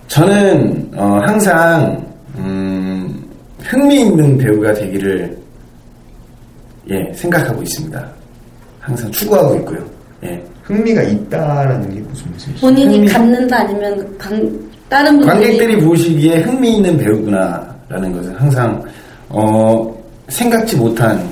저는 0.08 0.90
어, 0.96 1.20
항상 1.24 2.04
음, 2.36 3.24
흥미 3.62 4.00
있는 4.00 4.36
배우가 4.36 4.74
되기를 4.74 5.41
예 6.90 7.12
생각하고 7.14 7.62
있습니다. 7.62 8.04
항상 8.80 9.10
추구하고 9.10 9.54
있고요. 9.56 9.78
예. 10.24 10.42
흥미가 10.64 11.02
있다라는 11.02 11.94
게 11.94 12.00
무슨 12.00 12.30
말씀이시죠? 12.30 12.66
본인이 12.66 12.96
흥미- 12.98 13.08
갖는다 13.08 13.60
아니면 13.60 14.18
관- 14.18 14.60
다른 14.88 15.18
분들이 15.18 15.28
관객들이 15.28 15.80
보시기에 15.80 16.40
흥미 16.42 16.76
있는 16.76 16.96
배우구나라는 16.98 18.12
것은 18.12 18.34
항상 18.36 18.82
어, 19.28 19.94
생각지 20.28 20.76
못한 20.76 21.22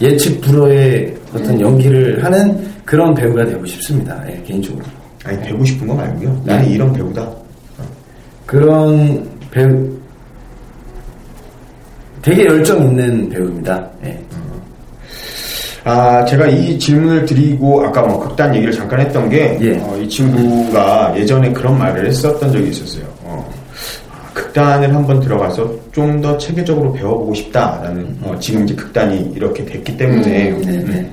예측 0.00 0.40
불허의 0.40 1.16
어떤 1.34 1.60
연기를 1.60 2.22
하는 2.24 2.66
그런 2.84 3.14
배우가 3.14 3.44
되고 3.44 3.64
싶습니다. 3.66 4.22
예, 4.30 4.40
개인적으로. 4.46 4.84
아니, 5.24 5.40
되고 5.42 5.64
싶은 5.64 5.86
거 5.86 5.94
말고요. 5.94 6.42
나는 6.44 6.62
네. 6.68 6.74
이런 6.74 6.92
배우다. 6.92 7.28
그런 8.46 9.28
배우 9.50 9.90
되게 12.22 12.44
열정 12.46 12.82
있는 12.82 13.28
배우입니다. 13.28 13.88
예. 14.04 14.18
아, 15.88 16.22
제가 16.26 16.46
이 16.48 16.78
질문을 16.78 17.24
드리고 17.24 17.82
아까 17.82 18.02
뭐 18.02 18.20
극단 18.20 18.54
얘기를 18.54 18.70
잠깐 18.74 19.00
했던 19.00 19.26
게, 19.30 19.56
예. 19.62 19.78
어, 19.78 19.96
이 19.96 20.06
친구가 20.06 21.14
예전에 21.16 21.50
그런 21.50 21.78
말을 21.78 22.06
했었던 22.06 22.52
적이 22.52 22.68
있었어요. 22.68 23.04
어, 23.24 23.50
아, 24.12 24.30
극단을 24.34 24.94
한번 24.94 25.18
들어가서 25.18 25.72
좀 25.92 26.20
더 26.20 26.36
체계적으로 26.36 26.92
배워보고 26.92 27.32
싶다라는, 27.32 28.18
어, 28.22 28.36
지금 28.38 28.64
이제 28.64 28.74
극단이 28.74 29.32
이렇게 29.34 29.64
됐기 29.64 29.96
때문에, 29.96 30.50
네, 30.50 30.84
네. 30.84 31.10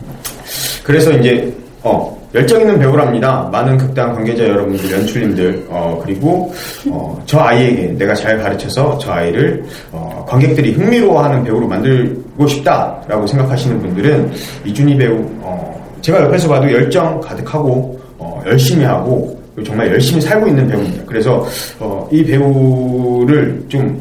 그래서 0.84 1.12
이제 1.12 1.54
어, 1.82 2.16
열정 2.36 2.60
있는 2.60 2.78
배우랍니다. 2.78 3.48
많은 3.50 3.78
극단 3.78 4.14
관계자 4.14 4.44
여러분들, 4.44 4.92
연출님들, 4.92 5.68
어, 5.70 6.02
그리고 6.04 6.54
어, 6.90 7.24
저 7.26 7.40
아이에게 7.40 7.94
내가 7.98 8.14
잘 8.14 8.38
가르쳐서 8.38 8.98
저 8.98 9.14
아이를 9.14 9.64
어, 9.94 10.26
관객들이 10.28 10.74
흥미로워하는 10.74 11.46
배우로 11.46 11.66
만들고 11.66 12.46
싶다라고 12.46 13.26
생각하시는 13.26 13.80
분들은 13.80 14.32
이준희 14.66 14.98
배우 14.98 15.26
어, 15.40 15.82
제가 16.02 16.24
옆에서 16.24 16.50
봐도 16.50 16.70
열정 16.70 17.22
가득하고 17.22 17.98
어, 18.18 18.44
열심히 18.46 18.84
하고 18.84 19.42
정말 19.66 19.88
열심히 19.88 20.20
살고 20.20 20.50
있는 20.50 20.68
배우입니다. 20.68 21.04
그래서 21.06 21.48
어, 21.80 22.06
이 22.12 22.22
배우를 22.22 23.64
좀 23.70 23.98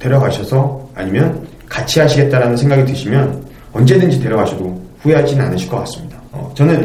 데려가셔서 0.00 0.84
아니면 0.96 1.46
같이 1.68 2.00
하시겠다라는 2.00 2.56
생각이 2.56 2.84
드시면 2.86 3.46
언제든지 3.72 4.20
데려가셔도 4.20 4.82
후회하지는 4.98 5.44
않으실 5.44 5.68
것 5.68 5.78
같습니다. 5.78 6.18
어, 6.32 6.50
저는 6.56 6.84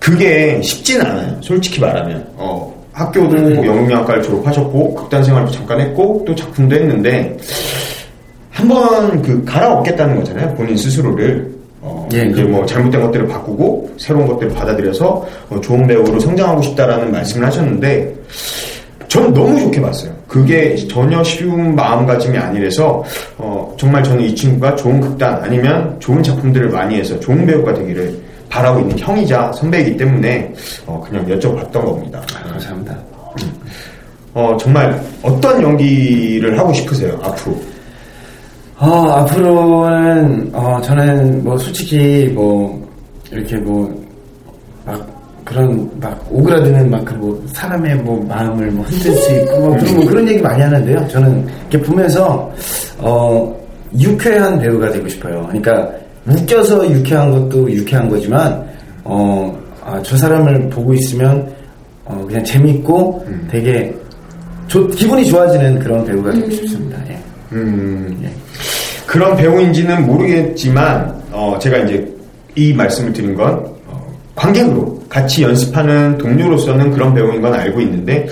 그게 0.00 0.60
쉽진 0.62 1.00
않아요. 1.02 1.36
솔직히 1.40 1.80
말하면. 1.80 2.26
어, 2.36 2.74
학교도 2.92 3.64
영웅영학과를 3.64 4.22
졸업하셨고 4.22 4.94
극단 4.94 5.22
생활도 5.22 5.52
잠깐 5.52 5.80
했고 5.80 6.24
또 6.26 6.34
작품도 6.34 6.74
했는데 6.74 7.36
한번 8.50 9.22
그 9.22 9.44
갈아엎겠다는 9.44 10.16
거잖아요. 10.16 10.54
본인 10.54 10.76
스스로를. 10.76 11.48
어, 11.82 12.08
예, 12.12 12.24
이제. 12.24 12.42
뭐 12.42 12.66
잘못된 12.66 13.00
것들을 13.00 13.26
바꾸고 13.28 13.90
새로운 13.96 14.26
것들을 14.26 14.52
받아들여서 14.52 15.26
어, 15.50 15.60
좋은 15.60 15.86
배우로 15.86 16.18
성장하고 16.18 16.60
싶다라는 16.62 17.12
말씀을 17.12 17.46
하셨는데 17.46 18.14
저는 19.08 19.32
너무 19.32 19.58
좋게 19.60 19.80
봤어요. 19.80 20.12
그게 20.26 20.76
전혀 20.76 21.22
쉬운 21.24 21.74
마음가짐이 21.74 22.38
아니라서 22.38 23.02
어, 23.38 23.74
정말 23.78 24.04
저는 24.04 24.24
이 24.24 24.34
친구가 24.34 24.76
좋은 24.76 25.00
극단 25.00 25.42
아니면 25.42 25.96
좋은 26.00 26.22
작품들을 26.22 26.68
많이 26.68 26.96
해서 26.96 27.18
좋은 27.18 27.44
배우가 27.46 27.74
되기를 27.74 28.29
바라고 28.50 28.80
있는 28.80 28.98
형이자 28.98 29.52
선배이기 29.52 29.96
때문에 29.96 30.52
어, 30.86 31.02
그냥 31.08 31.24
여쭤봤던 31.26 31.72
겁니다. 31.72 32.20
아, 32.34 32.48
감사합니다. 32.48 32.98
어, 34.34 34.56
정말 34.58 35.02
어떤 35.22 35.62
연기를 35.62 36.58
하고 36.58 36.72
싶으세요 36.72 37.18
앞으로? 37.22 37.56
어, 38.80 39.10
앞으로는, 39.10 40.50
어, 40.54 40.80
저는 40.82 41.44
뭐 41.44 41.56
솔직히 41.58 42.30
뭐, 42.34 42.88
이렇게 43.30 43.56
뭐, 43.56 43.92
막, 44.86 45.06
그런, 45.44 45.90
막, 46.00 46.18
오그라드는 46.30 46.90
막, 46.90 47.04
그 47.04 47.12
뭐, 47.14 47.44
사람의 47.52 47.96
뭐, 47.96 48.24
마음을 48.26 48.70
뭐, 48.70 48.82
흔들 48.86 49.12
수 49.12 49.32
있고, 49.36 49.58
뭐, 49.58 49.76
그런, 49.76 49.96
뭐 49.96 50.06
그런 50.06 50.28
얘기 50.28 50.40
많이 50.40 50.62
하는데요. 50.62 51.08
저는 51.08 51.46
이렇게 51.68 51.86
보면서, 51.86 52.50
어, 52.98 53.54
유쾌한 53.98 54.58
배우가 54.58 54.90
되고 54.90 55.06
싶어요. 55.08 55.42
그러니까, 55.48 55.90
웃겨서 56.26 56.90
유쾌한 56.92 57.30
것도 57.30 57.70
유쾌한 57.72 58.08
거지만, 58.08 58.64
어, 59.04 59.58
아, 59.84 60.00
저 60.02 60.16
사람을 60.16 60.68
보고 60.70 60.92
있으면, 60.94 61.50
어, 62.04 62.24
그냥 62.26 62.44
재밌고, 62.44 63.26
되게, 63.50 63.94
좋- 64.68 64.88
기분이 64.90 65.24
좋아지는 65.26 65.78
그런 65.78 66.04
배우가 66.04 66.30
되고 66.32 66.50
싶습니다. 66.50 66.98
예. 67.08 67.18
음, 67.52 68.24
그런 69.06 69.36
배우인지는 69.36 70.06
모르겠지만, 70.06 71.20
어, 71.32 71.58
제가 71.60 71.78
이제 71.78 72.06
이 72.54 72.72
말씀을 72.72 73.12
드린 73.12 73.34
건, 73.34 73.64
어, 73.88 74.06
관객으로 74.36 75.00
같이 75.08 75.42
연습하는 75.42 76.18
동료로서는 76.18 76.90
그런 76.92 77.14
배우인 77.14 77.40
건 77.40 77.54
알고 77.54 77.80
있는데, 77.80 78.28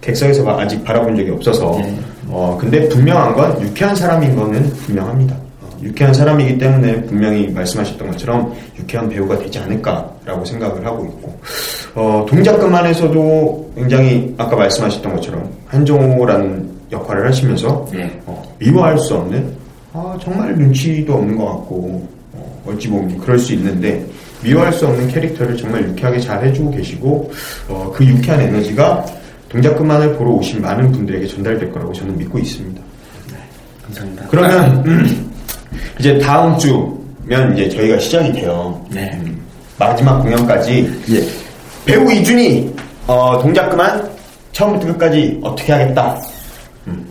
객석에서 0.00 0.44
봐- 0.44 0.60
아직 0.60 0.84
바라본 0.84 1.16
적이 1.16 1.30
없어서, 1.30 1.78
네. 1.80 1.96
어, 2.28 2.56
근데 2.60 2.88
분명한 2.88 3.34
건 3.34 3.60
유쾌한 3.62 3.96
사람인 3.96 4.36
거는 4.36 4.62
분명합니다. 4.86 5.36
어, 5.82 5.84
유쾌한 5.84 6.14
사람이기 6.14 6.58
때문에 6.58 7.02
분명히 7.02 7.48
말씀하셨던 7.48 8.10
것처럼 8.12 8.54
유쾌한 8.78 9.08
배우가 9.08 9.38
되지 9.38 9.58
않을까라고 9.58 10.44
생각을 10.44 10.84
하고 10.86 11.04
있고, 11.06 11.38
어, 11.94 12.26
동작그만 12.28 12.86
에서도 12.86 13.72
굉장히 13.74 14.34
아까 14.38 14.56
말씀하셨던 14.56 15.14
것처럼 15.16 15.50
한종호라는 15.66 16.70
역할을 16.92 17.26
하시면서 17.26 17.86
예. 17.94 18.10
어, 18.26 18.42
미워할 18.58 18.98
수 18.98 19.14
없는 19.14 19.52
아, 19.94 20.16
정말 20.22 20.54
눈치도 20.54 21.14
없는 21.14 21.36
것 21.36 21.44
같고 21.46 22.08
어, 22.34 22.62
어찌 22.66 22.88
보면 22.88 23.18
그럴 23.18 23.38
수 23.38 23.52
있는데 23.54 24.04
미워할 24.42 24.72
수 24.72 24.86
없는 24.86 25.08
캐릭터를 25.08 25.56
정말 25.56 25.82
유쾌하게 25.88 26.20
잘 26.20 26.44
해주고 26.44 26.70
계시고 26.70 27.30
어, 27.68 27.92
그 27.94 28.04
유쾌한 28.04 28.40
에너지가 28.40 29.04
동작그만을 29.48 30.16
보러 30.16 30.30
오신 30.30 30.62
많은 30.62 30.90
분들에게 30.92 31.26
전달될 31.26 31.70
거라고 31.72 31.92
저는 31.92 32.16
믿고 32.16 32.38
있습니다. 32.38 32.80
감사합니다. 33.84 34.26
그러면 34.30 34.86
음, 34.86 35.31
이제 36.02 36.18
다음 36.18 36.58
주면 36.58 37.56
이제 37.56 37.68
저희가 37.68 37.96
시작이 38.00 38.32
돼요. 38.32 38.84
네. 38.90 39.16
마지막 39.78 40.18
공연까지 40.20 40.90
예. 41.12 41.24
배우 41.86 42.10
이준이 42.10 42.74
어, 43.06 43.38
동작 43.40 43.68
그만 43.70 44.10
처음부터 44.50 44.88
끝까지 44.94 45.38
어떻게 45.44 45.72
하겠다. 45.72 46.20
음, 46.88 47.06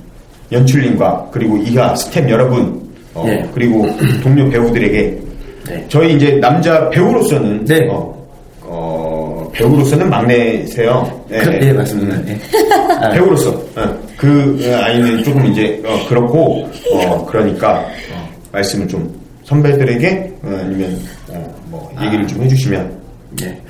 연출님과 0.51 1.29
그리고 1.31 1.55
이하 1.55 1.95
스텝 1.95 2.29
여러분 2.29 2.81
어, 3.13 3.23
예. 3.27 3.49
그리고 3.53 3.87
동료 4.21 4.49
배우들에게 4.49 5.19
네. 5.69 5.85
저희 5.87 6.15
이제 6.15 6.31
남자 6.41 6.89
배우로서는 6.89 7.63
네. 7.63 7.87
어, 7.89 8.13
어, 8.63 9.49
배우로서는 9.53 10.09
막내세요. 10.09 11.23
네. 11.29 11.37
그, 11.39 11.59
예, 11.65 11.71
맞습니다. 11.71 12.17
예. 12.27 12.37
아, 12.99 13.09
배우로서 13.11 13.51
어, 13.51 13.97
그 14.17 14.59
어, 14.65 14.83
아이는 14.83 15.23
조금 15.23 15.45
이제 15.45 15.81
어, 15.85 15.97
그렇고 16.09 16.67
어, 16.93 17.25
그러니까 17.25 17.85
어, 18.10 18.10
말씀을 18.51 18.87
좀 18.87 19.13
선배들에게 19.45 20.33
어, 20.43 20.59
아니면 20.63 20.99
어, 21.29 21.55
뭐 21.69 21.91
얘기를 22.01 22.25
좀 22.27 22.43
해주시면 22.43 23.01
예. 23.43 23.61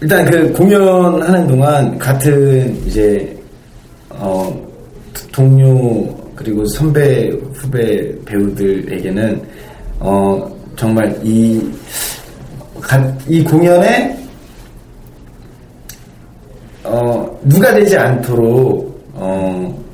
일단 0.00 0.24
그 0.30 0.52
공연하는 0.52 1.46
동안 1.46 1.98
같은 1.98 2.76
이제 2.86 3.36
어 4.10 4.54
동료 5.32 6.14
그리고 6.36 6.64
선배 6.66 7.28
후배 7.54 8.12
배우들에게는 8.24 9.42
어 10.00 10.54
정말 10.76 11.16
이, 11.22 11.62
가- 12.80 13.16
이 13.28 13.42
공연에 13.42 14.16
어 16.82 17.40
누가 17.44 17.72
되지 17.74 17.96
않도록 17.96 19.02
어 19.14 19.84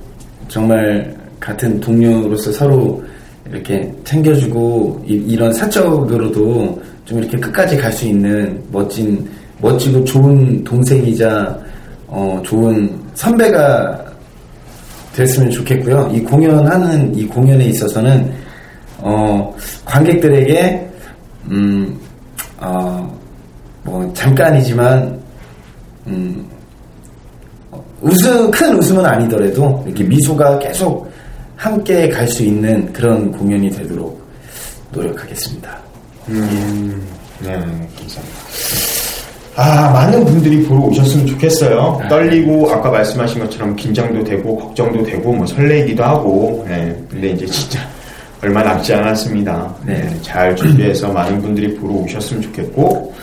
정말 0.49 1.15
같은 1.39 1.79
동료로서 1.79 2.51
서로 2.53 3.03
이렇게 3.51 3.93
챙겨주고 4.05 5.03
이, 5.07 5.37
런 5.37 5.53
사적으로도 5.53 6.81
좀 7.05 7.19
이렇게 7.19 7.39
끝까지 7.39 7.77
갈 7.77 7.93
수 7.93 8.07
있는 8.07 8.63
멋진 8.71 9.29
멋지고 9.61 10.05
좋은 10.05 10.63
동생이자 10.65 11.59
어 12.07 12.41
좋은 12.45 12.91
선배가 13.15 14.05
됐으면 15.15 15.51
좋겠고요. 15.51 16.11
이 16.15 16.21
공연하는 16.21 17.15
이 17.17 17.27
공연에 17.27 17.65
있어서는 17.67 18.33
어 18.99 19.55
관객들에게 19.85 20.91
음 21.51 22.01
어 22.61 23.21
뭐 23.83 24.13
잠깐이지만 24.13 25.19
음, 26.07 26.47
어, 27.71 27.83
웃음, 28.01 28.51
큰 28.51 28.77
웃음은 28.77 29.05
아니더라도 29.05 29.83
이렇게 29.87 30.05
미소가 30.05 30.59
계속 30.59 31.10
함께 31.61 32.09
갈 32.09 32.27
수 32.27 32.43
있는 32.43 32.91
그런 32.91 33.31
공연이 33.31 33.71
되도록 33.71 34.19
노력하겠습니다. 34.93 35.79
음, 36.31 37.07
네, 37.41 37.51
감사합니다. 37.51 38.41
아, 39.57 39.91
많은 39.93 40.25
분들이 40.25 40.63
보러 40.63 40.81
오셨으면 40.85 41.27
좋겠어요. 41.27 42.01
떨리고, 42.09 42.71
아까 42.73 42.91
말씀하신 42.91 43.41
것처럼 43.41 43.77
긴장도 43.77 44.25
되고, 44.25 44.57
걱정도 44.57 45.05
되고, 45.05 45.35
뭐 45.35 45.45
설레기도 45.47 46.03
하고, 46.03 46.65
네. 46.67 46.99
근데 47.11 47.33
이제 47.33 47.45
진짜 47.45 47.79
얼마 48.43 48.63
남지 48.63 48.95
않았습니다. 48.95 49.77
네. 49.85 49.99
네, 50.01 50.19
잘 50.23 50.57
준비해서 50.57 51.13
많은 51.13 51.43
분들이 51.43 51.75
보러 51.75 51.93
오셨으면 51.93 52.41
좋겠고, 52.43 53.15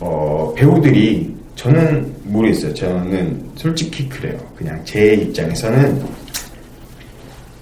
어, 0.00 0.54
배우들이, 0.56 1.34
저는 1.56 2.10
모르겠어요. 2.24 2.72
저는 2.72 3.44
솔직히 3.56 4.08
그래요. 4.08 4.38
그냥 4.56 4.80
제 4.84 5.14
입장에서는 5.14 6.23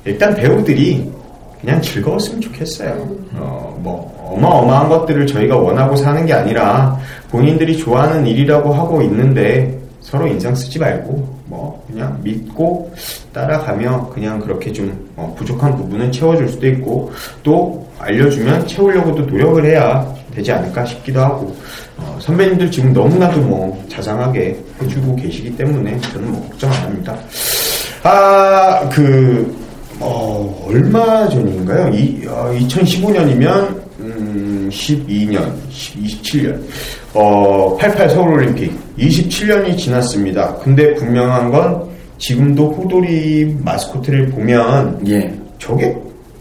일단 0.04 0.34
배우들이 0.34 1.10
그냥 1.60 1.80
즐거웠으면 1.80 2.40
좋겠어요. 2.40 2.90
어, 3.34 3.78
뭐, 3.80 4.12
어마어마한 4.34 4.88
것들을 4.88 5.26
저희가 5.26 5.56
원하고 5.56 5.94
사는 5.94 6.26
게 6.26 6.32
아니라 6.32 6.98
본인들이 7.30 7.76
좋아하는 7.78 8.26
일이라고 8.26 8.72
하고 8.72 9.00
있는데 9.02 9.78
서로 10.00 10.26
인상 10.26 10.54
쓰지 10.54 10.78
말고, 10.80 11.42
뭐, 11.46 11.84
그냥 11.86 12.18
믿고 12.22 12.92
따라가며 13.32 14.10
그냥 14.12 14.40
그렇게 14.40 14.72
좀 14.72 14.92
어, 15.14 15.32
부족한 15.38 15.76
부분은 15.76 16.10
채워줄 16.10 16.48
수도 16.48 16.66
있고, 16.66 17.12
또 17.44 17.86
알려주면 18.00 18.66
채우려고도 18.66 19.26
노력을 19.26 19.64
해야 19.64 20.04
되지 20.34 20.50
않을까 20.50 20.84
싶기도 20.84 21.20
하고, 21.20 21.54
어, 21.96 22.18
선배님들 22.20 22.70
지금 22.72 22.92
너무나도 22.92 23.40
뭐 23.42 23.84
자상하게 23.88 24.58
해주고 24.82 25.14
계시기 25.14 25.56
때문에 25.56 26.00
저는 26.00 26.32
뭐 26.32 26.48
걱정 26.48 26.72
안 26.72 26.76
합니다. 26.82 27.16
아, 28.02 28.88
그, 28.88 29.61
어, 30.02 30.64
얼마 30.68 31.28
전인가요? 31.28 31.92
이, 31.94 32.22
2015년이면, 32.24 33.80
음, 34.00 34.68
12년, 34.72 35.52
27년, 35.70 36.60
어, 37.14 37.76
88 37.78 38.10
서울올림픽, 38.10 38.72
27년이 38.98 39.76
지났습니다. 39.78 40.56
근데 40.56 40.94
분명한 40.94 41.50
건, 41.50 41.84
지금도 42.18 42.70
호돌이 42.70 43.56
마스코트를 43.60 44.30
보면, 44.30 45.00
예. 45.08 45.32
저게 45.58 45.96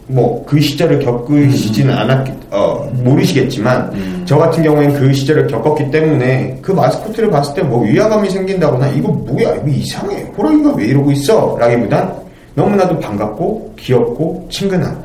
뭐그 0.07 0.59
시절을 0.59 0.99
겪으시지는 0.99 1.93
않았기 1.93 2.31
어 2.49 2.89
모르시겠지만 3.03 3.91
음. 3.93 4.23
저 4.25 4.37
같은 4.37 4.61
경우에는 4.61 4.99
그 4.99 5.13
시절을 5.13 5.47
겪었기 5.47 5.89
때문에 5.89 6.57
그 6.61 6.71
마스코트를 6.73 7.29
봤을 7.29 7.53
때 7.53 7.61
뭐 7.61 7.83
위화감이 7.83 8.29
생긴다거나 8.29 8.89
이거 8.89 9.07
뭐야 9.09 9.55
이거 9.55 9.67
이상해 9.67 10.23
호랑이가 10.37 10.73
왜 10.73 10.85
이러고 10.87 11.11
있어 11.13 11.55
라기보단 11.57 12.13
너무나도 12.61 12.99
반갑고 12.99 13.73
귀엽고 13.79 14.47
친근한 14.51 15.01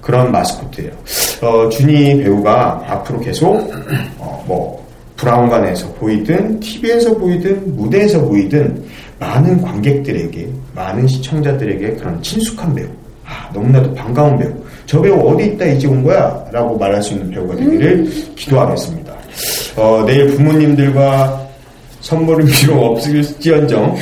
그런 0.00 0.30
마스코트예요. 0.30 0.90
어 1.42 1.68
준이 1.68 2.22
배우가 2.22 2.82
앞으로 2.86 3.20
계속 3.20 3.54
어 4.18 4.38
뭐 4.48 4.78
브라운관에서 5.18 5.92
보이든 5.94 6.58
TV에서 6.60 7.12
보이든 7.18 7.76
무대에서 7.76 8.20
보이든 8.24 8.82
많은 9.18 9.60
관객들에게 9.60 10.48
많은 10.74 11.06
시청자들에게 11.08 11.96
그런 11.96 12.22
친숙한 12.22 12.72
배우 12.74 12.86
아, 13.26 13.50
너무나도 13.52 13.92
반가운 13.94 14.38
배우. 14.38 14.50
저 14.86 15.02
배우 15.02 15.18
어디 15.28 15.44
있다 15.46 15.66
이제 15.66 15.86
온 15.88 16.02
거야? 16.04 16.42
라고 16.52 16.78
말할 16.78 17.02
수 17.02 17.12
있는 17.14 17.30
배우가 17.30 17.56
되기를 17.56 18.08
기도하겠습니다. 18.36 19.12
어, 19.76 20.04
내일 20.06 20.28
부모님들과 20.36 21.46
선물은 22.00 22.46
비록 22.46 22.80
없을지언정 22.94 23.96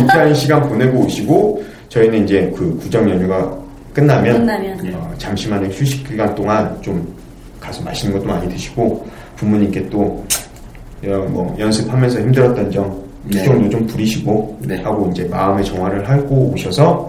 유쾌한 0.00 0.34
시간 0.34 0.66
보내고 0.68 1.00
오시고 1.00 1.62
저희는 1.90 2.24
이제 2.24 2.52
그 2.56 2.76
구정 2.78 3.08
연휴가 3.10 3.58
끝나면, 3.92 4.38
끝나면. 4.38 4.94
어, 4.94 5.12
잠시만의 5.18 5.70
휴식 5.70 6.08
기간 6.08 6.34
동안 6.34 6.76
좀 6.80 7.06
가서 7.60 7.82
맛있는 7.82 8.16
것도 8.16 8.26
많이 8.26 8.48
드시고 8.48 9.06
부모님께 9.36 9.88
또 9.90 10.24
어, 11.04 11.26
뭐 11.28 11.54
연습하면서 11.58 12.20
힘들었던 12.20 12.70
점 12.70 13.02
네. 13.24 13.44
정도 13.44 13.68
좀 13.68 13.86
부리시고 13.86 14.58
네. 14.62 14.80
하고 14.82 15.10
이제 15.10 15.24
마음의 15.24 15.64
정화를 15.64 16.08
하고 16.08 16.52
오셔서 16.54 17.08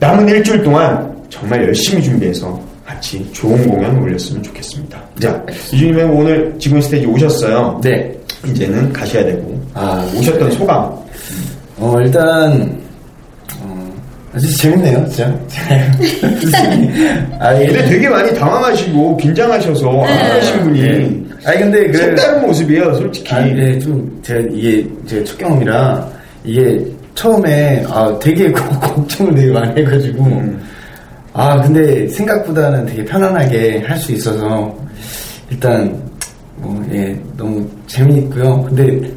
남은 0.00 0.28
일주일 0.28 0.62
동안 0.62 1.14
정말 1.28 1.62
열심히 1.62 2.02
준비해서 2.02 2.58
같이 2.86 3.30
좋은 3.32 3.68
공연 3.68 3.96
올렸으면 4.02 4.42
좋겠습니다. 4.42 5.00
자, 5.20 5.44
이준님은 5.72 6.10
오늘 6.10 6.56
지금 6.58 6.80
스테이지 6.80 7.06
오셨어요. 7.06 7.78
네. 7.82 8.12
이제는 8.46 8.90
가셔야 8.92 9.24
되고 9.24 9.60
아, 9.74 10.10
오셨던 10.16 10.50
소감. 10.52 10.90
어, 11.76 11.94
일단, 12.00 12.79
어, 14.32 14.36
아주 14.36 14.56
재밌네요, 14.58 15.06
진짜. 15.08 15.28
아, 17.38 17.60
예. 17.60 17.66
근데 17.66 17.84
되게 17.88 18.08
많이 18.08 18.32
당황하시고 18.34 19.16
긴장하셔서 19.16 20.02
안 20.02 20.30
하신 20.30 20.60
분이 20.60 20.80
예. 20.82 21.10
아니, 21.44 21.60
근데 21.60 21.86
그. 21.90 21.98
색다른 21.98 22.46
모습이에요, 22.46 22.94
솔직히. 22.94 23.34
아, 23.34 23.40
네, 23.40 23.78
좀, 23.78 24.20
제가 24.22 24.40
이게, 24.52 24.86
제가 25.06 25.24
첫 25.24 25.38
경험이라, 25.38 26.08
이게 26.44 26.80
처음에, 27.14 27.84
아, 27.88 28.16
되게 28.20 28.50
고- 28.52 28.68
걱정을 28.80 29.34
되게 29.34 29.52
많이 29.52 29.80
해가지고, 29.80 30.24
음. 30.24 30.60
아, 31.32 31.60
근데 31.62 32.06
생각보다는 32.08 32.86
되게 32.86 33.04
편안하게 33.04 33.82
할 33.86 33.96
수 33.98 34.12
있어서, 34.12 34.74
일단, 35.50 35.96
뭐, 36.56 36.84
예, 36.92 37.16
너무 37.36 37.66
재미있고요. 37.86 38.62
근데, 38.64 39.10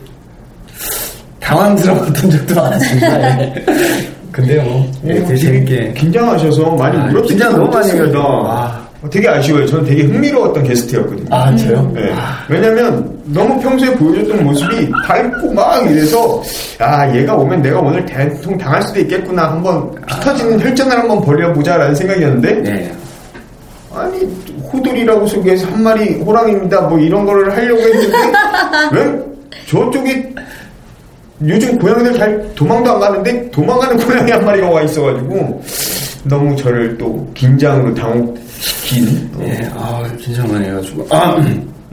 당황스러웠던 1.39 2.31
적도 2.31 2.55
많았습니다. 2.55 3.37
예. 4.39 4.41
근데 4.41 4.61
뭐, 4.63 4.91
예, 5.05 5.19
어, 5.19 5.25
되게 5.25 5.35
재밌게. 5.35 5.93
긴장하셔서 5.93 6.71
많이 6.75 6.97
아, 6.97 7.05
물어뜯지 7.05 7.33
긴장 7.33 7.53
너무 7.53 7.71
많이. 7.71 7.91
해가지고, 7.91 8.19
아. 8.19 8.83
어, 9.03 9.09
되게 9.09 9.27
아쉬워요. 9.27 9.65
저는 9.67 9.85
되게 9.85 10.03
흥미로웠던 10.03 10.63
게스트였거든요. 10.63 11.27
아, 11.29 11.55
저요? 11.55 11.91
네. 11.93 12.11
아, 12.13 12.43
왜냐면 12.47 13.21
너무 13.25 13.59
평소에 13.61 13.91
보여줬던 13.95 14.43
모습이 14.43 14.89
밝고 15.05 15.53
막 15.53 15.89
이래서 15.89 16.41
아 16.79 17.13
얘가 17.15 17.35
오면 17.35 17.61
내가 17.61 17.79
오늘 17.79 18.05
대통 18.05 18.57
당할 18.57 18.81
수도 18.83 18.99
있겠구나 18.99 19.51
한번 19.51 19.89
피 20.07 20.19
터지는 20.19 20.59
혈전을 20.59 20.97
한번 20.99 21.21
벌여보자라는 21.21 21.95
생각이었는데 21.95 22.53
네. 22.63 22.91
아니 23.95 24.19
호돌이라고 24.73 25.25
소개해서 25.27 25.67
한 25.67 25.83
마리 25.83 26.15
호랑입니다 26.15 26.81
뭐 26.81 26.99
이런 26.99 27.25
거를 27.25 27.55
하려고 27.55 27.79
했는데 27.81 28.17
왜 28.91 29.19
저쪽에 29.67 30.33
요즘 31.45 31.77
고양이들 31.79 32.13
잘 32.17 32.55
도망도 32.55 32.91
안 32.91 32.99
가는데 32.99 33.49
도망가는 33.51 33.97
고양이 34.05 34.31
한 34.31 34.45
마리가 34.45 34.69
와 34.69 34.81
있어가지고 34.83 35.61
너무 36.25 36.55
저를 36.55 36.97
또 36.97 37.29
긴장으로 37.33 37.93
당혹시킨 37.93 39.29
어, 39.35 39.43
예, 39.43 39.69
아, 39.73 40.03
긴장 40.19 40.47
많이 40.51 40.65
해가지고. 40.67 41.05
아, 41.09 41.37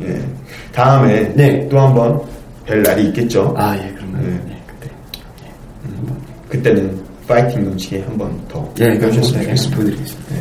예. 0.02 0.20
다음에 0.72 1.32
네. 1.34 1.68
또 1.68 1.78
한 1.78 1.94
번 1.94 2.20
뵐 2.66 2.82
날이 2.82 3.06
있겠죠. 3.08 3.52
아, 3.58 3.76
예, 3.76 3.92
그러면. 3.96 4.22
네. 4.46 4.54
예, 4.54 4.62
그때. 4.68 4.90
그때는 6.48 7.00
파이팅 7.26 7.64
넘치게 7.64 8.02
한 8.06 8.16
번 8.16 8.40
더 8.48 8.72
예, 8.80 8.90
해주셨으면. 8.90 9.42
좋겠습니다. 9.42 9.76
보여드리겠습니다. 9.76 10.34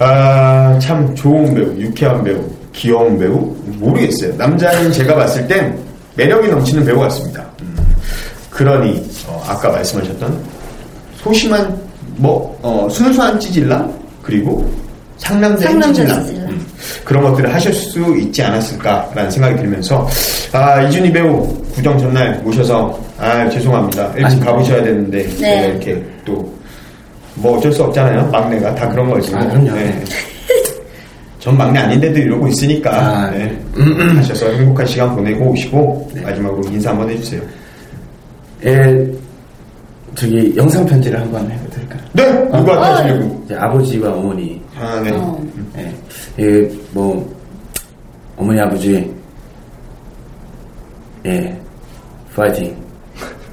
아, 0.00 0.78
참 0.80 1.14
좋은 1.14 1.54
배우, 1.54 1.66
유쾌한 1.78 2.22
배우, 2.24 2.44
귀여운 2.72 3.18
배우 3.18 3.54
모르겠어요. 3.78 4.36
남자인 4.36 4.90
제가 4.92 5.14
봤을 5.14 5.46
땐 5.46 5.78
매력이 6.16 6.48
넘치는 6.48 6.84
배우 6.84 6.98
같습니다. 7.00 7.44
음. 8.54 8.56
그러니 8.56 9.10
어, 9.26 9.44
아까 9.48 9.70
말씀하셨던 9.70 10.42
소심한 11.16 11.76
뭐 12.16 12.58
어, 12.62 12.88
순수한 12.90 13.38
찌질남 13.40 13.92
그리고 14.22 14.68
상남자인 15.18 15.72
상남자 15.72 15.92
찌질남 16.02 16.26
찌질남. 16.26 16.50
음. 16.50 16.66
그런 17.04 17.22
것들을 17.24 17.52
하실 17.52 17.72
수 17.72 18.16
있지 18.16 18.42
않았을까라는 18.42 19.30
생각이 19.30 19.56
들면서 19.56 20.06
아 20.52 20.82
이준희 20.82 21.12
배우 21.12 21.46
구정 21.74 21.98
전날 21.98 22.38
모셔서 22.42 22.98
아 23.18 23.48
죄송합니다 23.48 24.12
일찍 24.16 24.40
가보셔야 24.40 24.82
되는데 24.82 25.26
네. 25.40 25.68
이렇게 25.68 26.02
또 26.24 26.54
뭐 27.36 27.56
어쩔 27.58 27.72
수 27.72 27.82
없잖아요 27.84 28.28
막내가 28.30 28.74
다 28.74 28.88
그런 28.88 29.10
거지 29.10 29.34
아, 29.34 29.40
그럼요. 29.46 29.70
전 31.40 31.58
막내 31.58 31.80
아닌데도 31.80 32.18
이러고 32.20 32.48
있으니까 32.48 32.90
아, 32.92 33.30
네. 33.30 33.58
하셔서 34.16 34.46
행복한 34.52 34.86
시간 34.86 35.14
보내고 35.14 35.50
오시고 35.50 36.10
네. 36.14 36.20
마지막으로 36.22 36.62
인사 36.70 36.90
한번 36.90 37.10
해주세요 37.10 37.42
예, 38.64 39.12
저기 40.14 40.54
영상 40.56 40.86
편지를 40.86 41.20
한번 41.20 41.50
해도 41.50 41.68
될까요? 41.70 42.00
네 42.12 42.32
누가 42.56 42.78
어, 42.78 42.82
하시려고. 42.84 43.42
이제 43.44 43.54
아버지와 43.56 44.12
어머니, 44.14 44.60
아 44.78 45.00
네. 45.00 45.10
어. 45.12 45.44
예, 45.76 45.92
예, 46.38 46.70
뭐 46.92 47.28
어머니 48.36 48.60
아버지, 48.60 49.12
예, 51.26 51.60
파이팅. 52.34 52.74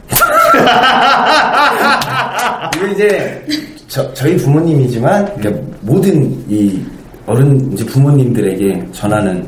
이거 2.76 2.88
이제 2.88 3.46
저, 3.88 4.12
저희 4.14 4.38
부모님이지만 4.38 5.36
그러니까 5.38 5.62
모든 5.82 6.32
이 6.50 6.84
어른 7.26 7.72
이제 7.74 7.86
부모님들에게 7.86 8.88
전하는 8.94 9.46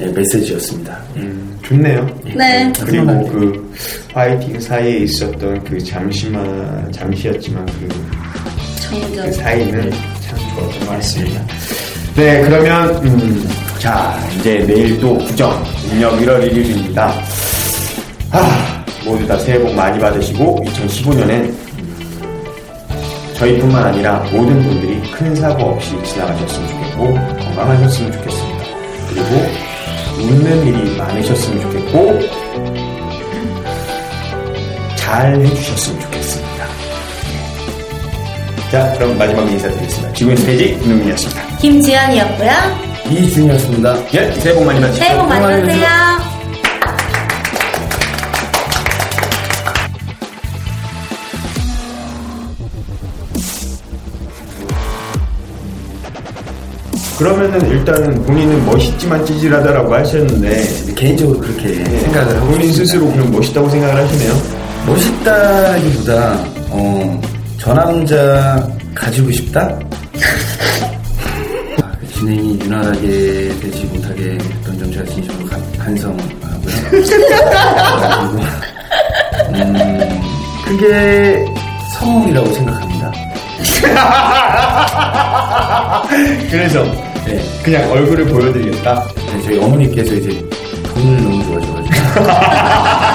예, 0.00 0.06
메시지였습니다. 0.06 0.98
예. 1.16 1.20
음, 1.20 1.58
좋네요. 1.62 2.06
네. 2.36 2.72
그리고 2.80 3.26
그 3.28 3.74
파이팅 4.12 4.58
사이에 4.58 4.98
있었던 5.00 5.62
그 5.64 5.82
잠시만 5.82 6.90
잠시였지만 6.92 7.66
그, 7.66 7.88
그 7.88 8.80
정전. 8.80 9.32
사이는 9.32 9.90
참 9.90 10.38
좋았던 10.54 10.80
것 10.80 10.88
같습니다. 10.94 11.42
네, 12.16 12.42
그러면 12.42 12.88
음, 13.04 13.48
자 13.78 14.18
이제 14.38 14.64
내일 14.66 14.98
또 15.00 15.16
구정 15.18 15.62
음력 15.92 16.18
1월 16.20 16.50
1일입니다. 16.50 17.12
아, 18.32 18.84
모두 19.04 19.26
다 19.26 19.36
새해 19.38 19.58
복 19.60 19.74
많이 19.74 19.98
받으시고 19.98 20.64
2015년엔 20.66 21.52
저희뿐만 23.34 23.84
아니라 23.86 24.18
모든 24.32 24.62
분들이 24.62 25.00
큰 25.12 25.34
사고 25.34 25.64
없이 25.70 25.90
지나가셨으면 26.04 26.68
좋겠고 26.68 27.14
건강하셨으면 27.44 28.12
좋겠습니다. 28.12 28.64
그리고 29.08 29.59
웃는 30.20 30.66
일이 30.66 30.96
많으셨으면 30.96 31.60
좋겠고 31.62 32.20
잘 34.96 35.34
해주셨으면 35.40 36.00
좋겠습니다. 36.00 36.66
자, 38.70 38.92
그럼 38.92 39.18
마지막 39.18 39.50
인사드리겠습니다. 39.50 40.12
지구인 40.12 40.36
스테이지 40.36 40.78
김동민이었습니다. 40.78 41.56
김지연이었고요. 41.56 42.50
이준이었습니다. 43.10 43.96
예, 44.14 44.32
새해 44.40 44.54
복 44.54 44.64
많이 44.64 44.80
받으십시오. 44.80 45.04
새해 45.04 45.18
복 45.18 45.28
많이 45.28 45.42
받으세요. 45.42 46.19
그러면은 57.24 57.68
일단은 57.70 58.22
본인은 58.24 58.64
멋있지만 58.64 59.22
찌질하다라고 59.26 59.94
하셨는데 59.94 60.94
개인적으로 60.96 61.38
그렇게 61.38 61.80
예, 61.80 61.84
생각을 61.84 62.34
하고 62.34 62.46
본인. 62.46 62.72
스스로 62.72 63.04
그냥 63.10 63.30
멋있다고 63.30 63.68
생각을 63.68 64.02
하시네요. 64.02 64.32
멋있다기보다 64.86 66.38
어, 66.70 67.20
저 67.58 67.74
남자 67.74 68.66
가지고 68.94 69.30
싶다? 69.32 69.78
진행이 72.16 72.58
유난하게 72.64 73.08
되지 73.60 73.84
못하게 73.92 74.38
했던 74.40 74.78
점 74.78 74.90
제가 74.90 75.04
진심으로 75.04 75.44
간- 75.46 75.72
반성하고요. 75.78 76.30
음, 79.52 80.20
그게 80.64 81.44
성공이라고 81.98 82.50
생각합니다. 82.54 83.12
그래서 86.50 86.82
네. 86.82 87.09
그냥 87.62 87.90
얼굴을 87.90 88.26
보여드리겠다. 88.26 89.08
네, 89.14 89.42
저희 89.44 89.58
어머니께서 89.58 90.14
이제 90.14 90.44
돈을 90.94 91.22
너무 91.22 91.44
좋아하셔가지고 91.44 91.90